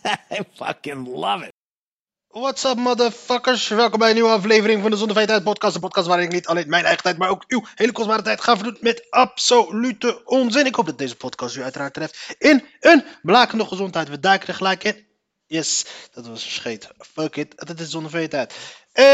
I 0.30 0.40
fucking 0.54 1.06
love 1.06 1.44
it. 1.44 1.52
What's 2.28 2.64
up, 2.64 2.76
motherfuckers? 2.76 3.68
Welkom 3.68 3.98
bij 3.98 4.08
een 4.08 4.14
nieuwe 4.14 4.30
aflevering 4.30 4.82
van 4.82 4.90
de 4.90 4.96
Zonder 4.96 5.16
Feitheid 5.16 5.42
podcast. 5.42 5.74
Een 5.74 5.80
podcast 5.80 6.06
waarin 6.06 6.26
ik 6.26 6.32
niet 6.32 6.46
alleen 6.46 6.68
mijn 6.68 6.84
eigen 6.84 7.02
tijd, 7.02 7.18
maar 7.18 7.28
ook 7.28 7.44
uw 7.46 7.64
hele 7.74 7.92
kostbare 7.92 8.22
tijd 8.22 8.40
ga 8.40 8.56
verdoen 8.56 8.76
met 8.80 9.06
absolute 9.10 10.24
onzin. 10.24 10.66
Ik 10.66 10.74
hoop 10.74 10.86
dat 10.86 10.98
deze 10.98 11.16
podcast 11.16 11.56
u 11.56 11.62
uiteraard 11.62 11.94
treft 11.94 12.34
in 12.38 12.64
een 12.80 13.04
blakende 13.22 13.66
gezondheid. 13.66 14.08
We 14.08 14.20
duiken 14.20 14.48
er 14.48 14.54
gelijk 14.54 14.84
in. 14.84 15.06
Yes, 15.46 15.86
dat 16.12 16.26
was 16.26 16.54
scheet. 16.54 16.88
Fuck 16.98 17.36
it, 17.36 17.66
dat 17.66 17.80
is 17.80 17.90
Zonder 17.90 18.10
Feitheid. 18.10 18.54
Eh, 18.92 19.04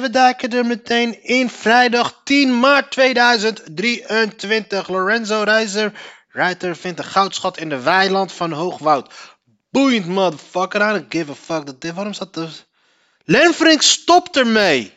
we 0.00 0.08
duiken 0.10 0.50
er 0.50 0.66
meteen 0.66 1.22
in. 1.22 1.50
Vrijdag 1.50 2.20
10 2.24 2.58
maart 2.58 2.90
2023. 2.90 4.88
Lorenzo 4.88 5.42
Reiser, 5.42 5.92
Reiter 6.28 6.76
vindt 6.76 6.98
een 6.98 7.04
goudschat 7.04 7.58
in 7.58 7.68
de 7.68 7.80
weiland 7.80 8.32
van 8.32 8.52
Hoogwoud. 8.52 9.12
Boeiend, 9.70 10.06
motherfucker. 10.06 10.80
I 10.80 10.92
don't 10.92 11.12
give 11.12 11.30
a 11.30 11.34
fuck. 11.34 11.66
Dat 11.66 11.94
waarom 11.94 12.12
staat 12.12 12.36
er... 12.36 12.66
Lenfrink 13.24 13.82
stopt 13.82 14.36
ermee. 14.36 14.92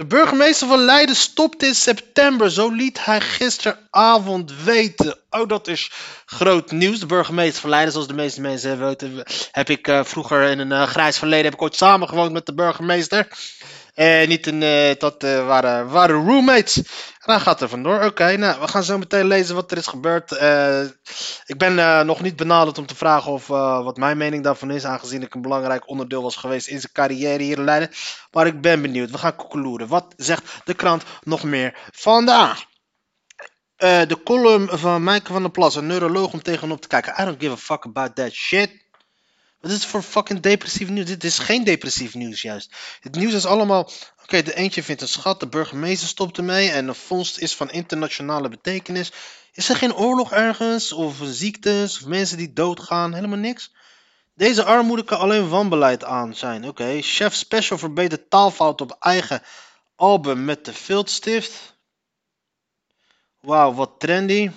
De 0.00 0.06
burgemeester 0.06 0.68
van 0.68 0.78
Leiden 0.78 1.16
stopt 1.16 1.62
in 1.62 1.74
september. 1.74 2.50
Zo 2.50 2.68
liet 2.68 3.04
hij 3.04 3.20
gisteravond 3.20 4.62
weten. 4.62 5.18
Oh, 5.30 5.48
dat 5.48 5.68
is 5.68 5.90
groot 6.26 6.70
nieuws. 6.70 7.00
De 7.00 7.06
burgemeester 7.06 7.60
van 7.60 7.70
Leiden, 7.70 7.92
zoals 7.92 8.08
de 8.08 8.14
meeste 8.14 8.40
mensen 8.40 8.86
weten, 8.86 9.22
heb 9.52 9.70
ik 9.70 9.88
eh, 9.88 10.04
vroeger 10.04 10.42
in 10.42 10.58
een 10.58 10.72
eh, 10.72 10.86
grijs 10.86 11.18
verleden 11.18 11.44
heb 11.44 11.54
ik 11.54 11.62
ooit 11.62 11.76
samengewoond 11.76 12.32
met 12.32 12.46
de 12.46 12.54
burgemeester. 12.54 13.28
En 13.94 14.28
niet 14.28 14.46
een, 14.46 14.62
eh, 14.62 14.98
dat 14.98 15.22
waren, 15.22 15.88
waren 15.88 16.26
roommates. 16.26 16.82
En 17.20 17.32
dan 17.32 17.40
gaat 17.40 17.60
er 17.60 17.68
vandoor. 17.68 18.02
Oké, 18.02 18.36
nou, 18.36 18.60
we 18.60 18.68
gaan 18.68 18.84
zo 18.84 18.98
meteen 18.98 19.26
lezen 19.26 19.54
wat 19.54 19.70
er 19.70 19.76
is 19.76 19.86
gebeurd. 19.86 20.32
Eh, 20.32 20.82
ik 21.46 21.58
ben 21.58 21.78
eh, 21.78 22.00
nog 22.00 22.20
niet 22.20 22.36
benaderd 22.36 22.78
om 22.78 22.86
te 22.86 22.96
vragen 22.96 23.32
of, 23.32 23.50
eh, 23.50 23.84
wat 23.84 23.96
mijn 23.96 24.16
mening 24.16 24.44
daarvan 24.44 24.70
is, 24.70 24.84
aangezien 24.84 25.22
ik 25.22 25.34
een 25.34 25.42
belangrijk 25.42 25.88
onderdeel 25.88 26.22
was 26.22 26.36
geweest 26.36 26.66
in 26.66 26.80
zijn 26.80 26.92
carrière 26.92 27.42
hier 27.42 27.58
in 27.58 27.64
Leiden. 27.64 27.90
Maar 28.30 28.46
ik 28.46 28.60
ben 28.60 28.82
benieuwd. 28.82 29.10
We 29.10 29.18
gaan 29.18 29.36
koekeloeren. 29.36 29.88
Wat 29.88 30.14
zegt 30.16 30.44
de 30.64 30.74
krant 30.74 31.02
nog 31.22 31.42
meer 31.42 31.78
vandaag? 31.92 32.68
De 33.76 34.20
column 34.24 34.68
van 34.68 35.02
Maaike 35.02 35.32
van 35.32 35.42
der 35.42 35.50
Plas, 35.50 35.76
een 35.76 35.86
neuroloog 35.86 36.32
om 36.32 36.42
tegenop 36.42 36.80
te 36.80 36.88
kijken. 36.88 37.14
I 37.20 37.24
don't 37.24 37.40
give 37.40 37.52
a 37.52 37.56
fuck 37.56 37.84
about 37.84 38.14
that 38.14 38.32
shit. 38.32 38.70
Wat 39.60 39.70
is 39.70 39.76
het 39.76 39.86
voor 39.86 40.02
fucking 40.02 40.40
depressief 40.40 40.88
nieuws? 40.88 41.06
Dit 41.06 41.24
is 41.24 41.38
geen 41.38 41.64
depressief 41.64 42.14
nieuws 42.14 42.42
juist. 42.42 42.74
Het 43.00 43.14
nieuws 43.14 43.32
is 43.32 43.46
allemaal... 43.46 43.90
Oké, 44.30 44.42
de 44.42 44.54
eentje 44.54 44.82
vindt 44.82 45.02
een 45.02 45.08
schat, 45.08 45.40
de 45.40 45.48
burgemeester 45.48 46.08
stopt 46.08 46.36
ermee... 46.36 46.70
en 46.70 46.86
de 46.86 46.94
vondst 46.94 47.38
is 47.38 47.54
van 47.54 47.70
internationale 47.70 48.48
betekenis. 48.48 49.12
Is 49.52 49.68
er 49.68 49.76
geen 49.76 49.94
oorlog 49.94 50.32
ergens? 50.32 50.92
Of 50.92 51.16
ziektes? 51.22 52.00
Of 52.00 52.06
mensen 52.06 52.36
die 52.36 52.52
doodgaan? 52.52 53.14
Helemaal 53.14 53.38
niks? 53.38 53.72
Deze 54.34 54.64
armoede 54.64 55.04
kan 55.04 55.18
alleen 55.18 55.48
wanbeleid 55.48 56.04
aan 56.04 56.34
zijn. 56.34 56.68
Oké, 56.68 56.98
chef 57.00 57.34
special 57.34 57.78
verbetert 57.78 58.30
taalfout 58.30 58.80
op 58.80 58.96
eigen 59.00 59.42
album 59.96 60.44
met 60.44 60.64
de 60.64 60.72
viltstift. 60.72 61.76
Wauw, 63.40 63.72
wat 63.72 63.90
trendy. 63.98 64.50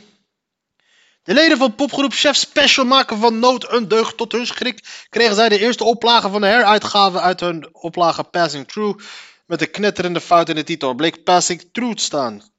De 1.24 1.34
leden 1.34 1.58
van 1.58 1.76
popgroep 1.76 2.14
Chef 2.14 2.36
Special 2.36 2.86
maken 2.86 3.18
van 3.18 3.40
nood 3.40 3.72
een 3.72 3.88
deugd. 3.88 4.18
Tot 4.18 4.32
hun 4.32 4.46
schrik 4.46 5.06
kregen 5.10 5.36
zij 5.36 5.50
de 5.50 5.60
eerste 5.60 5.84
oplage 5.84 6.30
van 6.30 6.42
de 6.42 6.48
heruitgave 6.48 7.20
uit 7.20 7.40
hun 7.40 7.70
oplage 7.72 8.24
Passing 8.24 8.68
Through. 8.68 9.04
Met 9.46 9.62
een 9.62 9.72
knetterende 9.72 10.22
fout 10.22 10.50
in 10.50 10.56
de 10.56 10.64
titel. 10.64 10.94
Bleek 10.94 11.24
Passing 11.24 11.70
te 11.72 11.94
staan. 11.96 12.52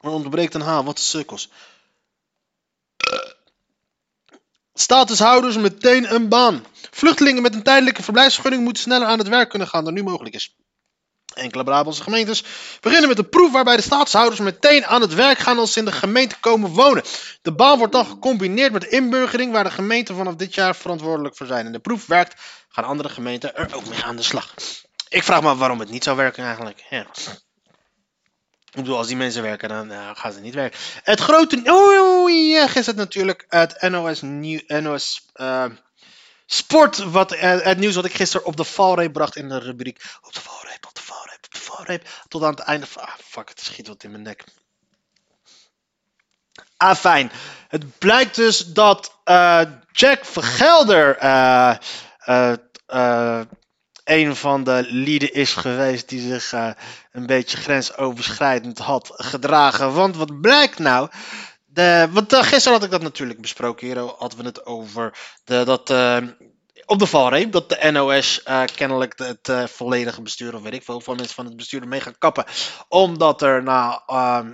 Er 0.00 0.10
ontbreekt 0.10 0.54
een 0.54 0.60
H, 0.60 0.82
wat 0.82 0.98
een 0.98 1.04
sukkels. 1.04 1.50
Statushouders 4.74 5.56
meteen 5.56 6.14
een 6.14 6.28
baan. 6.28 6.64
Vluchtelingen 6.90 7.42
met 7.42 7.54
een 7.54 7.62
tijdelijke 7.62 8.02
verblijfsvergunning 8.02 8.64
moeten 8.64 8.82
sneller 8.82 9.06
aan 9.06 9.18
het 9.18 9.28
werk 9.28 9.48
kunnen 9.48 9.68
gaan 9.68 9.84
dan 9.84 9.94
nu 9.94 10.02
mogelijk 10.02 10.34
is. 10.34 10.56
Enkele 11.34 11.64
Brabantse 11.64 12.02
gemeentes 12.02 12.44
beginnen 12.80 13.08
met 13.08 13.18
een 13.18 13.28
proef 13.28 13.52
waarbij 13.52 13.76
de 13.76 13.82
staatshouders 13.82 14.40
meteen 14.40 14.86
aan 14.86 15.00
het 15.00 15.14
werk 15.14 15.38
gaan 15.38 15.58
als 15.58 15.72
ze 15.72 15.78
in 15.78 15.84
de 15.84 15.92
gemeente 15.92 16.36
komen 16.40 16.70
wonen. 16.70 17.02
De 17.42 17.52
baan 17.52 17.78
wordt 17.78 17.92
dan 17.92 18.06
gecombineerd 18.06 18.72
met 18.72 18.84
inburgering 18.84 19.52
waar 19.52 19.64
de 19.64 19.70
gemeenten 19.70 20.14
vanaf 20.14 20.34
dit 20.34 20.54
jaar 20.54 20.76
verantwoordelijk 20.76 21.36
voor 21.36 21.46
zijn. 21.46 21.66
En 21.66 21.72
de 21.72 21.78
proef 21.78 22.06
werkt, 22.06 22.40
gaan 22.68 22.84
andere 22.84 23.08
gemeenten 23.08 23.56
er 23.56 23.74
ook 23.74 23.88
mee 23.88 24.02
aan 24.02 24.16
de 24.16 24.22
slag. 24.22 24.54
Ik 25.10 25.22
vraag 25.22 25.42
me 25.42 25.48
af 25.48 25.58
waarom 25.58 25.80
het 25.80 25.90
niet 25.90 26.04
zou 26.04 26.16
werken 26.16 26.44
eigenlijk. 26.44 26.84
Ja. 26.90 27.06
Ik 28.64 28.76
bedoel, 28.76 28.96
als 28.96 29.06
die 29.06 29.16
mensen 29.16 29.42
werken, 29.42 29.68
dan 29.68 29.90
eh, 29.90 30.10
gaan 30.14 30.32
ze 30.32 30.40
niet 30.40 30.54
werken. 30.54 30.78
Het 31.02 31.20
grote... 31.20 31.62
Oh 31.64 32.30
ja, 32.30 32.66
gisteren 32.66 32.98
natuurlijk 32.98 33.46
het 33.48 33.82
NOS, 33.82 34.20
nieuw, 34.20 34.60
NOS 34.66 35.26
eh, 35.32 35.64
Sport. 36.46 36.96
Wat, 36.96 37.32
eh, 37.32 37.60
het 37.60 37.78
nieuws 37.78 37.94
wat 37.94 38.04
ik 38.04 38.14
gisteren 38.14 38.46
op 38.46 38.56
de 38.56 38.64
valreep 38.64 39.12
bracht 39.12 39.36
in 39.36 39.48
de 39.48 39.58
rubriek. 39.58 40.02
Op 40.22 40.34
de 40.34 40.40
valreep, 40.40 40.86
op 40.86 40.94
de 40.94 41.02
valreep, 41.02 41.44
op 41.44 41.52
de 41.52 41.60
valreep. 41.60 42.08
Tot 42.28 42.42
aan 42.42 42.50
het 42.50 42.60
einde 42.60 42.86
van... 42.86 43.02
Ah, 43.02 43.14
fuck, 43.24 43.48
het 43.48 43.60
schiet 43.60 43.88
wat 43.88 44.02
in 44.02 44.10
mijn 44.10 44.22
nek. 44.22 44.44
Ah, 46.76 46.96
fijn. 46.96 47.32
Het 47.68 47.98
blijkt 47.98 48.34
dus 48.34 48.58
dat 48.66 49.20
Jack 49.92 50.24
Vergelder 50.24 51.18
een 54.10 54.36
van 54.36 54.64
de 54.64 54.86
lieden 54.88 55.32
is 55.32 55.54
geweest 55.54 56.08
die 56.08 56.20
zich 56.20 56.52
eh, 56.52 56.70
een 57.12 57.26
beetje 57.26 57.56
grensoverschrijdend 57.56 58.78
had 58.78 59.10
gedragen. 59.14 59.94
Want 59.94 60.16
wat 60.16 60.40
blijkt 60.40 60.78
nou? 60.78 61.08
De, 61.66 62.08
want 62.10 62.32
eh, 62.32 62.42
gisteren 62.42 62.72
had 62.78 62.84
ik 62.84 62.90
dat 62.90 63.02
natuurlijk 63.02 63.40
besproken. 63.40 63.86
Hier 63.86 63.98
hadden 63.98 64.38
we 64.38 64.44
het 64.44 64.66
over 64.66 65.18
de, 65.44 65.64
dat. 65.64 65.90
eh, 65.90 66.16
op 66.86 66.98
de 66.98 67.06
valreep 67.06 67.52
dat 67.52 67.68
de 67.68 67.90
NOS 67.90 68.42
kennelijk 68.74 69.18
het 69.18 69.70
volledige 69.70 70.22
bestuur, 70.22 70.54
of 70.54 70.62
weet 70.62 70.72
ik 70.72 70.82
veel, 70.82 70.94
hoeveel 70.94 71.14
mensen 71.14 71.34
van 71.34 71.44
het 71.44 71.56
bestuur 71.56 71.80
ermee 71.82 72.00
gaan 72.00 72.18
kappen. 72.18 72.44
Omdat 72.88 73.42
er 73.42 73.62
na 73.62 74.02
ehm, 74.06 74.52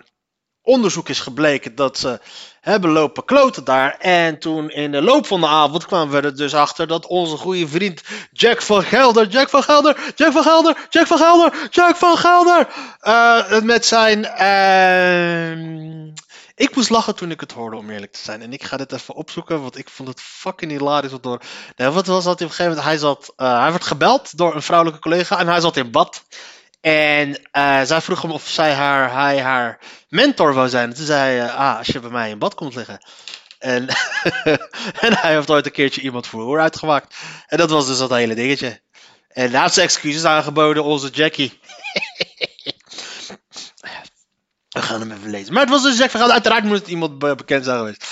onderzoek 0.66 1.08
is 1.08 1.20
gebleken 1.20 1.74
dat 1.74 1.98
ze 1.98 2.20
hebben 2.60 2.90
lopen 2.90 3.24
kloten 3.24 3.64
daar. 3.64 3.96
En 3.98 4.38
toen 4.38 4.70
in 4.70 4.92
de 4.92 5.02
loop 5.02 5.26
van 5.26 5.40
de 5.40 5.46
avond 5.46 5.86
kwamen 5.86 6.14
we 6.14 6.26
er 6.26 6.36
dus 6.36 6.54
achter 6.54 6.86
dat 6.86 7.06
onze 7.06 7.36
goede 7.36 7.68
vriend 7.68 8.02
Jack 8.32 8.62
van 8.62 8.82
Gelder, 8.82 9.28
Jack 9.28 9.48
van 9.48 9.62
Gelder, 9.62 10.12
Jack 10.14 10.32
van 10.32 10.42
Gelder, 10.42 10.86
Jack 10.90 11.06
van 11.06 11.18
Gelder, 11.18 11.68
Jack 11.70 11.96
van 11.96 12.16
Gelder, 12.16 12.68
eh, 13.00 13.60
met 13.60 13.86
zijn... 13.86 14.24
ehm, 14.24 16.12
ik 16.54 16.74
moest 16.76 16.90
lachen 16.90 17.16
toen 17.16 17.30
ik 17.30 17.40
het 17.40 17.52
hoorde, 17.52 17.76
om 17.76 17.90
eerlijk 17.90 18.12
te 18.12 18.20
zijn. 18.22 18.42
En 18.42 18.52
ik 18.52 18.62
ga 18.64 18.76
dit 18.76 18.92
even 18.92 19.14
opzoeken, 19.14 19.62
want 19.62 19.78
ik 19.78 19.88
vond 19.90 20.08
het 20.08 20.20
fucking 20.20 20.70
hilarisch. 20.70 21.12
Door... 21.20 21.40
Nee, 21.76 21.88
wat 21.88 22.06
was 22.06 22.24
dat? 22.24 22.34
Op 22.34 22.40
een 22.40 22.48
gegeven 22.48 22.68
moment, 22.68 22.86
hij, 22.86 22.98
zat, 22.98 23.32
eh, 23.36 23.60
hij 23.60 23.70
werd 23.70 23.84
gebeld 23.84 24.38
door 24.38 24.54
een 24.54 24.62
vrouwelijke 24.62 25.00
collega 25.00 25.38
en 25.38 25.48
hij 25.48 25.60
zat 25.60 25.76
in 25.76 25.90
bad. 25.90 26.22
En 26.86 27.40
eh, 27.50 27.80
zij 27.82 28.00
vroeg 28.00 28.22
hem 28.22 28.30
of 28.30 28.48
zij 28.48 28.72
haar, 28.72 29.12
hij 29.12 29.40
haar 29.40 29.78
mentor 30.08 30.54
wou 30.54 30.68
zijn. 30.68 30.88
En 30.88 30.96
toen 30.96 31.06
zei 31.06 31.38
hij, 31.38 31.50
ah, 31.50 31.78
als 31.78 31.86
je 31.86 32.00
bij 32.00 32.10
mij 32.10 32.30
in 32.30 32.38
bad 32.38 32.54
komt 32.54 32.74
liggen. 32.74 33.06
En, 33.58 33.88
en 35.06 35.16
hij 35.16 35.34
heeft 35.34 35.50
ooit 35.50 35.66
een 35.66 35.72
keertje 35.72 36.00
iemand 36.00 36.26
voor 36.26 36.42
hoor 36.42 36.60
uitgemaakt. 36.60 37.14
En 37.46 37.58
dat 37.58 37.70
was 37.70 37.86
dus 37.86 37.98
dat 37.98 38.10
hele 38.10 38.34
dingetje. 38.34 38.80
En 39.28 39.50
zijn 39.50 39.86
excuses 39.86 40.24
aangeboden, 40.24 40.84
onze 40.84 41.10
Jackie. 41.10 41.58
We 44.68 44.82
gaan 44.82 45.00
hem 45.00 45.12
even 45.12 45.30
lezen. 45.30 45.52
Maar 45.52 45.62
het 45.62 45.72
was 45.72 45.82
dus 45.82 45.98
Jack 45.98 46.10
Gelder. 46.10 46.32
Uiteraard 46.32 46.64
moet 46.64 46.78
het 46.78 46.88
iemand 46.88 47.18
be- 47.18 47.34
bekend 47.34 47.64
zijn 47.64 47.78
geweest. 47.78 48.04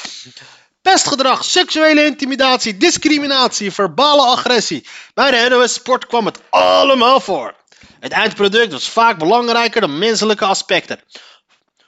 Pestgedrag, 0.82 1.44
seksuele 1.44 2.04
intimidatie, 2.04 2.76
discriminatie, 2.76 3.72
verbale 3.72 4.22
agressie. 4.22 4.86
Bij 5.14 5.30
de 5.30 5.48
NOS 5.48 5.72
Sport 5.72 6.06
kwam 6.06 6.26
het 6.26 6.40
allemaal 6.50 7.20
voor. 7.20 7.54
Het 8.00 8.12
eindproduct 8.12 8.72
was 8.72 8.88
vaak 8.88 9.18
belangrijker 9.18 9.80
dan 9.80 9.98
menselijke 9.98 10.44
aspecten. 10.44 11.00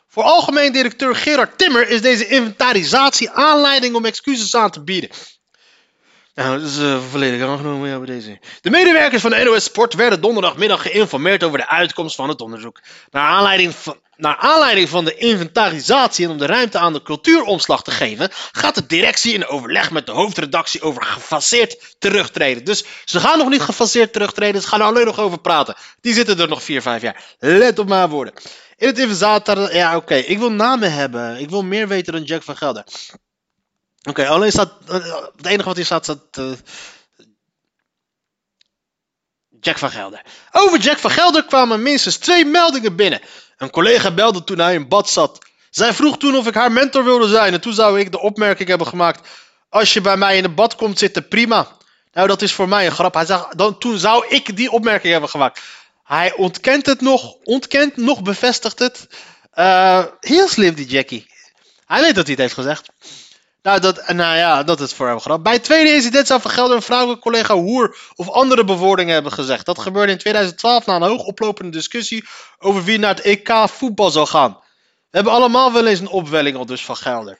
Voor 0.08 0.22
algemeen 0.22 0.72
directeur 0.72 1.14
Gerard 1.16 1.58
Timmer 1.58 1.88
is 1.88 2.02
deze 2.02 2.28
inventarisatie 2.28 3.30
aanleiding 3.30 3.94
om 3.94 4.04
excuses 4.04 4.54
aan 4.54 4.70
te 4.70 4.82
bieden. 4.82 5.10
Nou, 6.34 6.58
dat 6.58 6.68
is 6.68 6.78
eh, 6.78 7.02
volledig 7.10 7.48
aangenomen 7.48 7.88
ja, 7.88 7.96
bij 7.96 8.06
deze. 8.06 8.38
De 8.60 8.70
medewerkers 8.70 9.22
van 9.22 9.30
de 9.30 9.44
NOS 9.44 9.64
Sport 9.64 9.94
werden 9.94 10.20
donderdagmiddag 10.20 10.82
geïnformeerd 10.82 11.44
over 11.44 11.58
de 11.58 11.68
uitkomst 11.68 12.16
van 12.16 12.28
het 12.28 12.40
onderzoek. 12.40 12.80
Naar 13.10 13.28
aanleiding 13.28 13.74
van, 13.74 14.00
Naar 14.16 14.36
aanleiding 14.36 14.88
van 14.88 15.04
de 15.04 15.14
inventarisatie 15.14 16.24
en 16.24 16.30
om 16.30 16.38
de 16.38 16.46
ruimte 16.46 16.78
aan 16.78 16.92
de 16.92 17.02
cultuuromslag 17.02 17.82
te 17.82 17.90
geven, 17.90 18.30
gaat 18.52 18.74
de 18.74 18.86
directie 18.86 19.34
in 19.34 19.46
overleg 19.46 19.90
met 19.90 20.06
de 20.06 20.12
hoofdredactie 20.12 20.82
over 20.82 21.02
gefaseerd 21.02 21.94
terugtreden. 21.98 22.64
Dus 22.64 22.84
ze 23.04 23.20
gaan 23.20 23.38
nog 23.38 23.48
niet 23.48 23.60
gefaseerd 23.62 24.12
terugtreden, 24.12 24.62
ze 24.62 24.68
gaan 24.68 24.80
er 24.80 24.86
alleen 24.86 25.06
nog 25.06 25.18
over 25.18 25.38
praten. 25.38 25.76
Die 26.00 26.14
zitten 26.14 26.40
er 26.40 26.48
nog 26.48 26.62
4, 26.62 26.82
5 26.82 27.02
jaar. 27.02 27.24
Let 27.38 27.78
op 27.78 27.88
mijn 27.88 28.08
woorden. 28.08 28.34
In 28.76 28.86
het 28.86 28.98
inventaris, 28.98 29.72
ja 29.72 29.96
oké, 29.96 30.14
ik 30.14 30.38
wil 30.38 30.52
namen 30.52 30.92
hebben. 30.92 31.36
Ik 31.36 31.50
wil 31.50 31.62
meer 31.62 31.88
weten 31.88 32.12
dan 32.12 32.22
Jack 32.22 32.42
van 32.42 32.56
Gelder. 32.56 32.84
Oké, 34.08 34.28
alleen 34.28 34.52
staat, 34.52 34.72
eh, 34.88 35.14
het 35.36 35.46
enige 35.46 35.64
wat 35.64 35.76
hier 35.76 35.84
staat, 35.84 36.04
staat 36.04 36.20
eh, 36.30 36.50
Jack 39.66 39.78
van 39.78 39.90
Gelder. 39.90 40.22
Over 40.52 40.78
Jack 40.78 40.98
van 40.98 41.10
Gelder 41.10 41.44
kwamen 41.44 41.82
minstens 41.82 42.16
twee 42.16 42.44
meldingen 42.44 42.96
binnen. 42.96 43.20
Een 43.56 43.70
collega 43.70 44.10
belde 44.10 44.44
toen 44.44 44.58
hij 44.58 44.74
in 44.74 44.88
bad 44.88 45.10
zat. 45.10 45.38
Zij 45.70 45.92
vroeg 45.94 46.18
toen 46.18 46.36
of 46.36 46.46
ik 46.46 46.54
haar 46.54 46.72
mentor 46.72 47.04
wilde 47.04 47.28
zijn. 47.28 47.52
En 47.52 47.60
toen 47.60 47.72
zou 47.72 48.00
ik 48.00 48.12
de 48.12 48.20
opmerking 48.20 48.68
hebben 48.68 48.86
gemaakt: 48.86 49.28
Als 49.68 49.92
je 49.92 50.00
bij 50.00 50.16
mij 50.16 50.36
in 50.36 50.42
het 50.42 50.54
bad 50.54 50.74
komt 50.74 50.98
zitten, 50.98 51.28
prima. 51.28 51.68
Nou, 52.12 52.28
dat 52.28 52.42
is 52.42 52.52
voor 52.52 52.68
mij 52.68 52.86
een 52.86 52.92
grap. 52.92 53.14
Hij 53.14 53.24
zegt, 53.26 53.58
dan, 53.58 53.78
toen 53.78 53.98
zou 53.98 54.26
ik 54.28 54.56
die 54.56 54.70
opmerking 54.70 55.12
hebben 55.12 55.30
gemaakt. 55.30 55.60
Hij 56.04 56.34
ontkent 56.34 56.86
het 56.86 57.00
nog, 57.00 57.34
ontkent 57.42 57.96
nog, 57.96 58.22
bevestigt 58.22 58.78
het. 58.78 59.08
Eh, 59.50 60.04
heel 60.20 60.48
slim, 60.48 60.74
die 60.74 60.86
Jackie. 60.86 61.26
Hij 61.86 62.00
weet 62.00 62.14
dat 62.14 62.24
hij 62.24 62.32
het 62.32 62.42
heeft 62.42 62.54
gezegd. 62.54 62.88
Nou, 63.66 63.80
dat, 63.80 64.08
nou 64.08 64.36
ja, 64.36 64.62
dat 64.62 64.80
is 64.80 64.92
voor 64.92 65.08
hem 65.08 65.20
grap. 65.20 65.44
Bij 65.44 65.58
tweede 65.58 65.94
incident 65.94 66.26
zou 66.26 66.40
Van 66.40 66.50
Gelder 66.50 66.76
een 66.76 66.82
vrouwelijke 66.82 67.22
collega 67.22 67.54
hoer 67.54 67.96
of 68.14 68.30
andere 68.30 68.64
bewoordingen 68.64 69.14
hebben 69.14 69.32
gezegd. 69.32 69.66
Dat 69.66 69.78
gebeurde 69.78 70.12
in 70.12 70.18
2012 70.18 70.86
na 70.86 70.94
een 70.94 71.02
hoogoplopende 71.02 71.70
discussie 71.70 72.24
over 72.58 72.84
wie 72.84 72.98
naar 72.98 73.14
het 73.14 73.24
EK 73.24 73.52
voetbal 73.68 74.10
zou 74.10 74.26
gaan. 74.26 74.50
We 75.10 75.16
hebben 75.16 75.32
allemaal 75.32 75.72
wel 75.72 75.86
eens 75.86 76.00
een 76.00 76.08
opwelling 76.08 76.56
al 76.56 76.66
dus 76.66 76.84
Van 76.84 76.96
Gelder. 76.96 77.38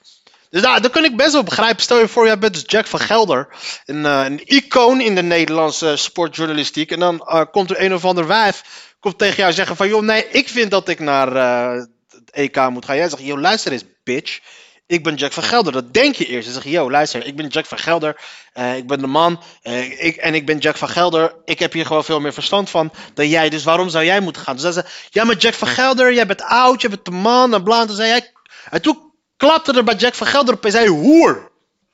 Dus 0.49 0.61
nou, 0.61 0.81
daar 0.81 0.91
kun 0.91 1.03
ik 1.03 1.17
best 1.17 1.31
wel 1.31 1.43
begrijpen. 1.43 1.83
Stel 1.83 1.99
je 1.99 2.07
voor, 2.07 2.25
jij 2.25 2.39
bent 2.39 2.53
dus 2.53 2.63
Jack 2.65 2.87
van 2.87 2.99
Gelder. 2.99 3.47
Een, 3.85 4.03
uh, 4.03 4.23
een 4.25 4.41
icoon 4.45 5.01
in 5.01 5.15
de 5.15 5.23
Nederlandse 5.23 5.95
sportjournalistiek. 5.95 6.91
En 6.91 6.99
dan 6.99 7.15
uh, 7.15 7.41
komt 7.51 7.69
er 7.69 7.81
een 7.81 7.93
of 7.93 8.05
ander 8.05 8.27
wijf 8.27 8.63
komt 8.99 9.17
tegen 9.17 9.37
jou 9.37 9.53
zeggen 9.53 9.75
van... 9.75 9.87
joh, 9.87 10.01
nee, 10.01 10.27
ik 10.29 10.49
vind 10.49 10.71
dat 10.71 10.87
ik 10.87 10.99
naar 10.99 11.35
uh, 11.35 11.83
het 12.09 12.31
EK 12.31 12.69
moet 12.69 12.85
gaan. 12.85 12.95
Jij 12.95 13.09
zegt, 13.09 13.23
joh, 13.23 13.39
luister 13.39 13.71
eens, 13.71 13.83
bitch 14.03 14.39
ik 14.87 15.03
ben 15.03 15.15
Jack 15.15 15.33
van 15.33 15.43
Gelder. 15.43 15.73
Dat 15.73 15.93
denk 15.93 16.15
je 16.15 16.25
eerst. 16.25 16.45
Dan 16.45 16.53
zeg 16.53 16.63
je, 16.63 16.69
yo, 16.69 16.91
luister, 16.91 17.25
ik 17.25 17.35
ben 17.35 17.47
Jack 17.47 17.65
van 17.65 17.77
Gelder. 17.77 18.21
Uh, 18.53 18.77
ik 18.77 18.87
ben 18.87 18.99
de 18.99 19.07
man. 19.07 19.43
Uh, 19.63 20.03
ik, 20.05 20.15
en 20.15 20.33
ik 20.33 20.45
ben 20.45 20.57
Jack 20.57 20.77
van 20.77 20.89
Gelder. 20.89 21.35
Ik 21.45 21.59
heb 21.59 21.73
hier 21.73 21.85
gewoon 21.85 22.03
veel 22.03 22.19
meer 22.19 22.33
verstand 22.33 22.69
van 22.69 22.91
dan 23.13 23.29
jij. 23.29 23.49
Dus 23.49 23.63
waarom 23.63 23.89
zou 23.89 24.05
jij 24.05 24.19
moeten 24.19 24.41
gaan? 24.41 24.53
Dus 24.53 24.63
dan 24.63 24.73
zei 24.73 24.85
ze, 24.85 25.09
ja, 25.09 25.23
maar 25.23 25.35
Jack 25.35 25.53
van 25.53 25.67
Gelder, 25.67 26.13
jij 26.13 26.27
bent 26.27 26.41
oud, 26.41 26.81
jij 26.81 26.89
bent 26.89 27.05
de 27.05 27.11
man. 27.11 27.53
En 27.53 27.63
bla. 27.63 27.81
En 27.81 27.95
zei 27.95 28.09
hij, 28.09 28.31
en 28.69 28.81
toen 28.81 29.11
klapte 29.37 29.73
er 29.73 29.83
bij 29.83 29.95
Jack 29.95 30.13
van 30.13 30.27
Gelder 30.27 30.53
op 30.53 30.65
en 30.65 30.71
zei, 30.71 30.87
hoer. 30.87 31.51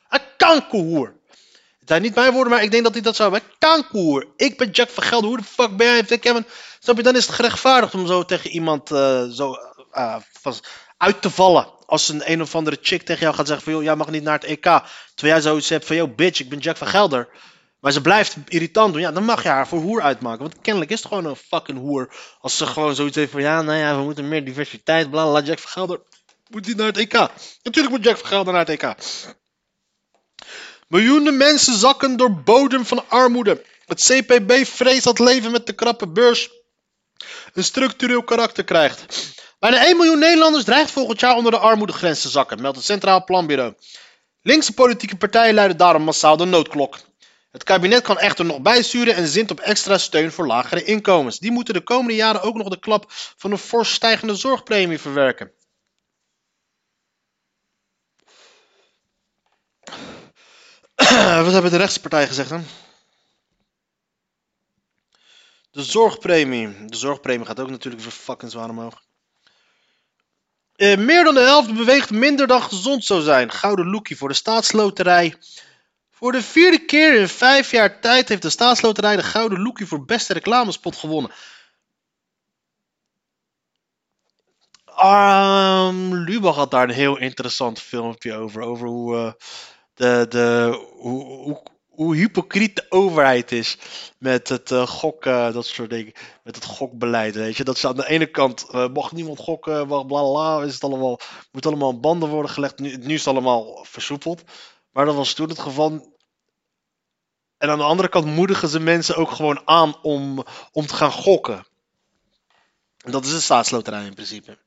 Een 0.09 0.21
kankerhoer. 0.37 1.21
Het 1.79 1.91
zijn 1.91 2.01
niet 2.01 2.15
mijn 2.15 2.33
woorden, 2.33 2.51
maar 2.53 2.63
ik 2.63 2.71
denk 2.71 2.83
dat 2.83 2.93
hij 2.93 3.01
dat 3.01 3.15
zou 3.15 3.31
hebben. 3.31 3.49
Kankerhoer. 3.59 4.27
Ik 4.37 4.57
ben 4.57 4.69
Jack 4.69 4.89
van 4.89 5.03
Gelder. 5.03 5.29
Hoe 5.29 5.37
de 5.37 5.43
fuck 5.43 5.77
ben 5.77 5.87
jij? 5.87 6.45
Snap 6.79 6.97
je, 6.97 7.03
dan 7.03 7.15
is 7.15 7.25
het 7.25 7.35
gerechtvaardigd 7.35 7.93
om 7.93 8.07
zo 8.07 8.25
tegen 8.25 8.49
iemand 8.49 8.91
uh, 8.91 9.23
zo 9.23 9.55
uit 11.03 11.21
te 11.21 11.29
vallen 11.29 11.67
als 11.85 12.09
een 12.09 12.31
een 12.31 12.41
of 12.41 12.55
andere 12.55 12.77
chick 12.81 13.01
tegen 13.03 13.21
jou 13.21 13.35
gaat 13.35 13.47
zeggen 13.47 13.63
van... 13.63 13.73
joh, 13.73 13.83
jij 13.83 13.95
mag 13.95 14.09
niet 14.09 14.23
naar 14.23 14.39
het 14.39 14.43
EK. 14.43 14.61
Terwijl 14.61 15.33
jij 15.33 15.41
zoiets 15.41 15.69
hebt 15.69 15.85
van... 15.85 15.95
yo, 15.95 16.07
bitch, 16.07 16.39
ik 16.39 16.49
ben 16.49 16.59
Jack 16.59 16.77
van 16.77 16.87
Gelder. 16.87 17.29
Maar 17.79 17.91
ze 17.91 18.01
blijft 18.01 18.35
irritant 18.47 18.93
doen. 18.93 19.01
Ja, 19.01 19.11
dan 19.11 19.23
mag 19.23 19.43
je 19.43 19.49
haar 19.49 19.67
voor 19.67 19.79
hoer 19.79 20.01
uitmaken. 20.01 20.39
Want 20.39 20.61
kennelijk 20.61 20.91
is 20.91 20.97
het 20.99 21.07
gewoon 21.07 21.25
een 21.25 21.35
fucking 21.35 21.77
hoer. 21.77 22.15
Als 22.39 22.57
ze 22.57 22.65
gewoon 22.65 22.95
zoiets 22.95 23.15
heeft 23.15 23.31
van... 23.31 23.41
ja, 23.41 23.61
nou 23.61 23.77
ja, 23.77 23.97
we 23.97 24.03
moeten 24.03 24.27
meer 24.27 24.45
diversiteit. 24.45 25.09
Bla, 25.09 25.29
bla, 25.29 25.41
Jack 25.41 25.59
van 25.59 25.71
Gelder 25.71 25.99
moet 26.49 26.67
niet 26.67 26.77
naar 26.77 26.85
het 26.85 26.97
EK. 26.97 27.13
Natuurlijk 27.63 27.95
moet 27.95 28.03
Jack 28.03 28.17
van 28.17 28.27
Gelder 28.27 28.53
naar 28.53 28.65
het 28.65 28.81
EK. 28.81 28.95
Miljoenen 30.87 31.37
mensen 31.37 31.77
zakken 31.77 32.17
door 32.17 32.41
bodem 32.43 32.85
van 32.85 33.09
armoede. 33.09 33.63
Het 33.85 34.03
CPB 34.03 34.65
vreest 34.65 35.03
dat 35.03 35.19
leven 35.19 35.51
met 35.51 35.65
de 35.65 35.73
krappe 35.73 36.07
beurs 36.07 36.49
een 37.53 37.63
structureel 37.63 38.23
karakter 38.23 38.63
krijgt. 38.63 39.31
Bijna 39.63 39.85
1 39.85 39.97
miljoen 39.97 40.19
Nederlanders 40.19 40.63
dreigt 40.63 40.91
volgend 40.91 41.19
jaar 41.19 41.35
onder 41.35 41.51
de 41.51 41.57
armoedegrens 41.57 42.21
te 42.21 42.29
zakken, 42.29 42.61
meldt 42.61 42.77
het 42.77 42.85
Centraal 42.85 43.23
Planbureau. 43.23 43.73
Linkse 44.41 44.73
politieke 44.73 45.17
partijen 45.17 45.53
luiden 45.53 45.77
daarom 45.77 46.03
massaal 46.03 46.37
de 46.37 46.45
noodklok. 46.45 46.99
Het 47.51 47.63
kabinet 47.63 48.01
kan 48.01 48.17
echter 48.17 48.45
nog 48.45 48.61
bijsturen 48.61 49.15
en 49.15 49.27
zint 49.27 49.51
op 49.51 49.59
extra 49.59 49.97
steun 49.97 50.31
voor 50.31 50.47
lagere 50.47 50.83
inkomens. 50.83 51.39
Die 51.39 51.51
moeten 51.51 51.73
de 51.73 51.81
komende 51.81 52.15
jaren 52.15 52.41
ook 52.41 52.55
nog 52.55 52.69
de 52.69 52.79
klap 52.79 53.05
van 53.37 53.51
een 53.51 53.57
fors 53.57 53.93
stijgende 53.93 54.35
zorgpremie 54.35 54.99
verwerken. 54.99 55.51
Wat 61.45 61.53
hebben 61.53 61.71
de 61.71 61.77
rechtse 61.77 62.01
partijen 62.01 62.27
gezegd 62.27 62.49
dan? 62.49 62.65
De 65.71 65.83
zorgpremie. 65.83 66.85
De 66.85 66.97
zorgpremie 66.97 67.45
gaat 67.45 67.59
ook 67.59 67.69
natuurlijk 67.69 68.03
weer 68.03 68.11
fucking 68.11 68.51
zwaar 68.51 68.69
omhoog. 68.69 69.01
Uh, 70.75 70.97
meer 70.97 71.23
dan 71.23 71.33
de 71.33 71.39
helft 71.39 71.73
beweegt 71.73 72.09
minder 72.09 72.47
dan 72.47 72.61
gezond 72.61 73.05
zou 73.05 73.21
zijn. 73.21 73.51
Gouden 73.51 73.89
lookie 73.89 74.17
voor 74.17 74.29
de 74.29 74.33
staatsloterij. 74.33 75.35
Voor 76.09 76.31
de 76.31 76.41
vierde 76.41 76.85
keer 76.85 77.19
in 77.19 77.27
vijf 77.27 77.71
jaar 77.71 77.99
tijd 77.99 78.29
heeft 78.29 78.41
de 78.41 78.49
staatsloterij 78.49 79.15
de 79.15 79.23
Gouden 79.23 79.61
Lookie 79.61 79.87
voor 79.87 80.05
beste 80.05 80.33
reclamespot 80.33 80.95
gewonnen. 80.95 81.31
Um, 85.03 86.43
had 86.43 86.71
daar 86.71 86.83
een 86.83 86.95
heel 86.95 87.17
interessant 87.17 87.79
filmpje 87.79 88.33
over. 88.33 88.61
Over 88.61 88.87
hoe, 88.87 89.15
uh, 89.15 89.31
de, 89.93 90.25
de, 90.29 90.79
hoe, 90.91 91.63
hoe 91.93 92.15
hypocriet 92.15 92.75
de 92.75 92.85
overheid 92.89 93.51
is 93.51 93.77
met 94.17 94.49
het 94.49 94.71
uh, 94.71 94.87
gok, 94.87 95.25
uh, 95.25 95.53
dat 95.53 95.65
soort 95.65 95.89
dingen, 95.89 96.13
met 96.43 96.55
het 96.55 96.65
gokbeleid, 96.65 97.35
weet 97.35 97.57
je. 97.57 97.63
Dat 97.63 97.77
ze 97.77 97.87
aan 97.87 97.95
de 97.95 98.07
ene 98.07 98.25
kant, 98.25 98.65
uh, 98.71 98.87
mag 98.87 99.11
niemand 99.11 99.39
gokken, 99.39 99.87
bla 99.87 100.03
bla 100.03 100.23
bla, 100.23 100.63
is 100.63 100.73
het 100.73 100.83
allemaal, 100.83 101.19
moet 101.51 101.65
allemaal 101.65 101.99
banden 101.99 102.29
worden 102.29 102.51
gelegd. 102.51 102.79
Nu, 102.79 103.13
is 103.13 103.25
het 103.25 103.33
allemaal 103.33 103.85
versoepeld. 103.89 104.43
Maar 104.91 105.05
dat 105.05 105.15
was 105.15 105.33
toen 105.33 105.49
het 105.49 105.59
geval. 105.59 105.91
En 107.57 107.69
aan 107.69 107.77
de 107.77 107.83
andere 107.83 108.09
kant 108.09 108.25
moedigen 108.25 108.69
ze 108.69 108.79
mensen 108.79 109.15
ook 109.15 109.31
gewoon 109.31 109.61
aan 109.65 110.01
om, 110.01 110.45
om 110.71 110.85
te 110.85 110.95
gaan 110.95 111.11
gokken. 111.11 111.65
Dat 112.97 113.25
is 113.25 113.31
een 113.31 113.41
staatsloterij 113.41 114.05
in 114.05 114.13
principe. 114.13 114.57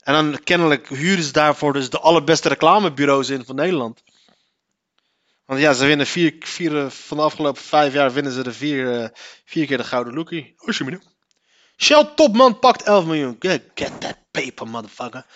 En 0.00 0.14
dan 0.14 0.42
kennelijk 0.42 0.88
huren 0.88 1.24
ze 1.24 1.32
daarvoor 1.32 1.72
dus 1.72 1.90
de 1.90 2.00
allerbeste 2.00 2.48
reclamebureaus 2.48 3.28
in 3.28 3.44
van 3.44 3.54
Nederland. 3.54 4.02
Want 5.50 5.62
ja, 5.62 5.72
ze 5.72 5.86
winnen 5.86 6.06
vier, 6.06 6.34
vier 6.38 6.90
van 6.90 7.16
de 7.16 7.22
afgelopen 7.22 7.62
vijf 7.62 7.92
jaar 7.92 8.12
winnen 8.12 8.32
ze 8.32 8.42
de 8.42 8.52
vier, 8.52 9.02
uh, 9.02 9.08
vier 9.44 9.66
keer 9.66 9.76
de 9.76 9.84
gouden 9.84 10.14
lookie. 10.14 10.54
Alsjeblieft. 10.56 11.06
Shell 11.76 12.04
topman 12.14 12.58
pakt 12.58 12.82
11 12.82 13.04
miljoen. 13.04 13.36
Get, 13.38 13.62
get 13.74 14.00
that 14.00 14.16
paper, 14.30 14.66
motherfucker. 14.68 15.26